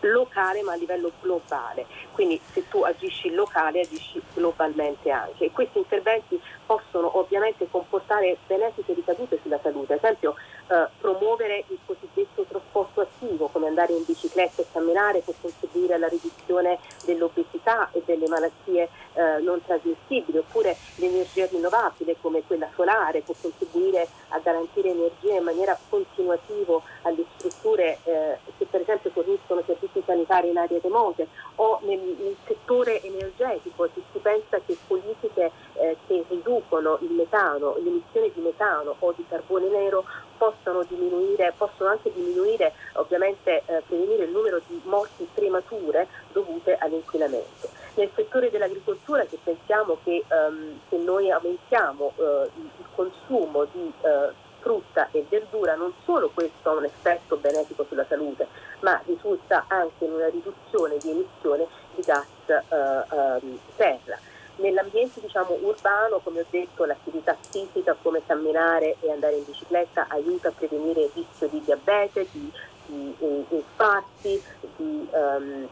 locale 0.00 0.62
ma 0.62 0.72
a 0.72 0.76
livello 0.76 1.12
globale. 1.20 1.86
Quindi 2.12 2.40
se 2.52 2.68
tu 2.68 2.82
agisci 2.82 3.32
locale 3.32 3.80
agisci 3.80 4.20
globalmente 4.34 5.10
anche. 5.10 5.46
E 5.46 5.52
questi 5.52 5.78
interventi 5.78 6.40
possono 6.64 7.18
ovviamente 7.18 7.68
comportare 7.70 8.36
benefiche 8.46 8.94
ricadute 8.94 9.38
sulla 9.42 9.58
salute, 9.62 9.94
ad 9.94 9.98
esempio 10.02 10.34
eh, 10.68 10.88
promuovere 11.00 11.64
il 11.68 11.78
cosiddetto 11.84 12.44
trasporto 12.48 13.00
attivo, 13.00 13.48
come 13.48 13.68
andare 13.68 13.92
in 13.92 14.04
bicicletta 14.04 14.62
e 14.62 14.66
camminare 14.72 15.20
può 15.20 15.32
contribuire 15.40 15.94
alla 15.94 16.08
riduzione 16.08 16.78
dell'obesità 17.04 17.88
e 17.92 18.02
delle 18.04 18.28
malattie 18.28 18.88
eh, 19.14 19.40
non 19.40 19.62
trasmissibili, 19.64 20.38
oppure 20.38 20.76
l'energia 20.96 21.46
rinnovabile 21.46 22.16
come 22.20 22.42
quella 22.46 22.68
solare 22.74 23.20
può 23.20 23.34
contribuire 23.40 24.08
a 24.28 24.38
garantire 24.38 24.90
energia 24.90 25.36
in 25.36 25.44
maniera 25.44 25.78
continuativa 25.88 26.80
alle 27.02 27.24
strutture 27.36 27.98
eh, 28.04 28.38
che 28.58 28.66
per 28.66 28.80
esempio 28.80 29.10
forniscono 29.10 29.62
servizi 29.64 30.02
sanitari 30.04 30.48
in 30.48 30.58
aree 30.58 30.80
remote 30.82 31.28
o 31.56 31.80
nel, 31.82 31.98
nel 31.98 32.36
settore 32.46 33.02
energetico, 33.02 33.88
se 33.94 34.02
si 34.12 34.18
pensa 34.18 34.60
che 34.64 34.76
politiche 34.86 35.50
eh, 35.74 35.96
che 36.06 36.24
riducono 36.28 36.98
il 37.00 37.10
metano, 37.12 37.76
l'emissione 37.78 38.30
di 38.32 38.40
metano 38.40 38.96
o 38.98 39.12
di 39.16 39.24
carbone 39.28 39.68
nero 39.68 40.04
possono 40.36 40.84
diminuire, 40.84 41.52
possono 41.56 41.90
anche 41.90 42.12
diminuire, 42.12 42.72
ovviamente 42.94 43.62
eh, 43.66 43.82
prevenire 43.86 44.24
il 44.24 44.30
numero 44.30 44.60
di 44.66 44.80
morti 44.84 45.28
premature 45.32 46.06
dovute 46.32 46.76
all'inquinamento. 46.78 47.68
Nel 47.94 48.10
settore 48.14 48.50
dell'agricoltura 48.50 49.24
se 49.26 49.38
pensiamo 49.42 49.98
che 50.04 50.22
um, 50.28 50.78
se 50.88 50.98
noi 50.98 51.30
aumentiamo 51.30 52.12
uh, 52.14 52.22
il 52.54 52.84
consumo 52.94 53.66
di 53.72 53.90
uh, 54.02 54.32
frutta 54.60 55.08
e 55.12 55.24
verdura 55.28 55.76
non 55.76 55.94
solo 56.04 56.30
questo 56.34 56.68
ha 56.68 56.74
un 56.74 56.84
effetto 56.84 57.36
benefico 57.36 57.86
sulla 57.88 58.04
salute, 58.06 58.48
ma 58.80 59.00
risulta 59.06 59.64
anche 59.68 60.04
in 60.04 60.12
una 60.12 60.28
riduzione 60.28 60.98
di 60.98 61.10
emissione 61.10 61.66
di 61.94 62.02
gas 62.02 62.26
uh, 62.48 63.14
um, 63.14 63.58
serra. 63.76 64.18
Nell'ambiente 64.56 65.20
diciamo, 65.20 65.58
urbano, 65.60 66.18
come 66.22 66.40
ho 66.40 66.46
detto, 66.48 66.86
l'attività 66.86 67.36
fisica 67.50 67.94
come 68.00 68.22
camminare 68.24 68.96
e 69.00 69.10
andare 69.10 69.36
in 69.36 69.44
bicicletta 69.44 70.06
aiuta 70.08 70.48
a 70.48 70.52
prevenire 70.52 71.02
il 71.02 71.10
rischio 71.12 71.48
di 71.48 71.60
diabete, 71.62 72.26
di, 72.30 72.50
di, 72.86 73.14
di 73.18 73.44
infarti 73.50 74.42
di, 74.76 75.08
um, 75.12 75.68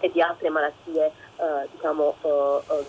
e 0.00 0.10
di 0.10 0.20
altre 0.20 0.50
malattie, 0.50 1.12
uh, 1.36 1.66
diciamo, 1.70 2.16
uh, 2.20 2.28
um, 2.28 2.84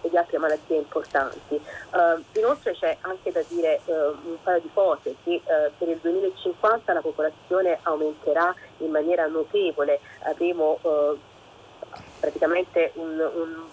di 0.00 0.16
altre 0.16 0.38
malattie 0.38 0.78
importanti. 0.78 1.60
Uh, 1.90 2.20
inoltre 2.38 2.72
c'è 2.72 2.96
anche 3.02 3.30
da 3.30 3.42
dire 3.46 3.80
un 3.86 4.36
paio 4.42 4.60
di 4.60 4.70
cose, 4.74 5.14
che 5.22 5.42
per 5.78 5.88
il 5.88 5.98
2050 5.98 6.92
la 6.92 7.00
popolazione 7.00 7.78
aumenterà 7.82 8.52
in 8.78 8.90
maniera 8.90 9.26
notevole, 9.26 10.00
avremo 10.22 10.78
praticamente 12.18 12.92
un, 12.94 13.30
un 13.34 13.64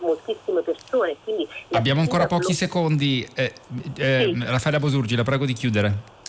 moltissime 0.00 0.62
persone. 0.62 1.16
Abbiamo 1.72 2.00
ancora 2.00 2.26
pochi 2.26 2.46
blo- 2.46 2.54
secondi. 2.54 3.26
Eh, 3.34 3.52
eh, 3.98 4.32
sì. 4.32 4.44
Raffaella 4.44 4.78
Bosurgi, 4.78 5.16
la 5.16 5.22
prego 5.22 5.44
di 5.44 5.52
chiudere. 5.52 6.22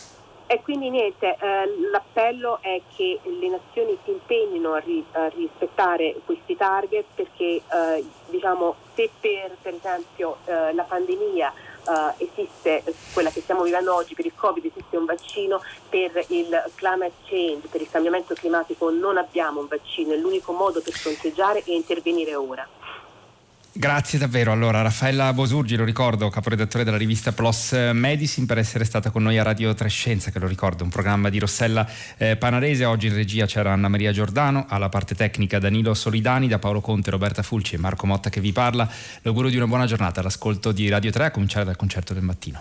E 0.48 0.62
quindi 0.62 0.90
niente, 0.90 1.36
eh, 1.40 1.90
l'appello 1.90 2.60
è 2.62 2.80
che 2.94 3.18
le 3.24 3.48
nazioni 3.48 3.98
si 4.04 4.12
impegnino 4.12 4.74
a, 4.74 4.78
ri, 4.78 5.04
a 5.12 5.28
rispettare 5.28 6.14
questi 6.24 6.56
target 6.56 7.04
perché 7.16 7.44
eh, 7.44 8.04
diciamo, 8.28 8.76
se 8.94 9.10
per, 9.20 9.56
per 9.60 9.74
esempio 9.74 10.36
eh, 10.44 10.72
la 10.72 10.84
pandemia 10.84 11.52
eh, 11.88 12.28
esiste 12.30 12.84
quella 13.12 13.30
che 13.30 13.40
stiamo 13.40 13.62
vivendo 13.62 13.92
oggi 13.92 14.14
per 14.14 14.24
il 14.24 14.34
Covid, 14.36 14.64
esiste 14.64 14.96
un 14.96 15.04
vaccino, 15.04 15.60
per 15.88 16.24
il 16.28 16.64
climate 16.76 17.14
change, 17.28 17.66
per 17.66 17.80
il 17.80 17.90
cambiamento 17.90 18.34
climatico 18.34 18.90
non 18.90 19.16
abbiamo 19.16 19.58
un 19.58 19.66
vaccino, 19.66 20.12
è 20.12 20.16
l'unico 20.16 20.52
modo 20.52 20.80
per 20.80 20.92
fronteggiare 20.92 21.64
e 21.64 21.74
intervenire 21.74 22.36
ora. 22.36 22.64
Grazie 23.78 24.18
davvero. 24.18 24.52
Allora, 24.52 24.80
Raffaella 24.80 25.34
Bosurgi, 25.34 25.76
lo 25.76 25.84
ricordo, 25.84 26.30
caporedattore 26.30 26.82
della 26.82 26.96
rivista 26.96 27.32
Plus 27.32 27.72
Medicine, 27.92 28.46
per 28.46 28.56
essere 28.56 28.86
stata 28.86 29.10
con 29.10 29.22
noi 29.22 29.36
a 29.36 29.42
Radio 29.42 29.74
Trescenza, 29.74 30.30
che 30.30 30.38
lo 30.38 30.46
ricordo, 30.46 30.82
un 30.82 30.88
programma 30.88 31.28
di 31.28 31.38
Rossella 31.38 31.86
eh, 32.16 32.36
Panarese. 32.36 32.86
Oggi 32.86 33.08
in 33.08 33.14
regia 33.14 33.44
c'era 33.44 33.72
Anna 33.72 33.88
Maria 33.88 34.12
Giordano, 34.12 34.64
alla 34.66 34.88
parte 34.88 35.14
tecnica 35.14 35.58
Danilo 35.58 35.92
Solidani, 35.92 36.48
da 36.48 36.58
Paolo 36.58 36.80
Conte, 36.80 37.10
Roberta 37.10 37.42
Fulci 37.42 37.74
e 37.74 37.78
Marco 37.78 38.06
Motta 38.06 38.30
che 38.30 38.40
vi 38.40 38.52
parla. 38.52 38.90
L'augurio 39.20 39.50
di 39.50 39.56
una 39.56 39.66
buona 39.66 39.84
giornata 39.84 40.20
all'ascolto 40.20 40.72
di 40.72 40.88
Radio 40.88 41.10
3, 41.10 41.26
a 41.26 41.30
cominciare 41.30 41.66
dal 41.66 41.76
concerto 41.76 42.14
del 42.14 42.22
mattino. 42.22 42.60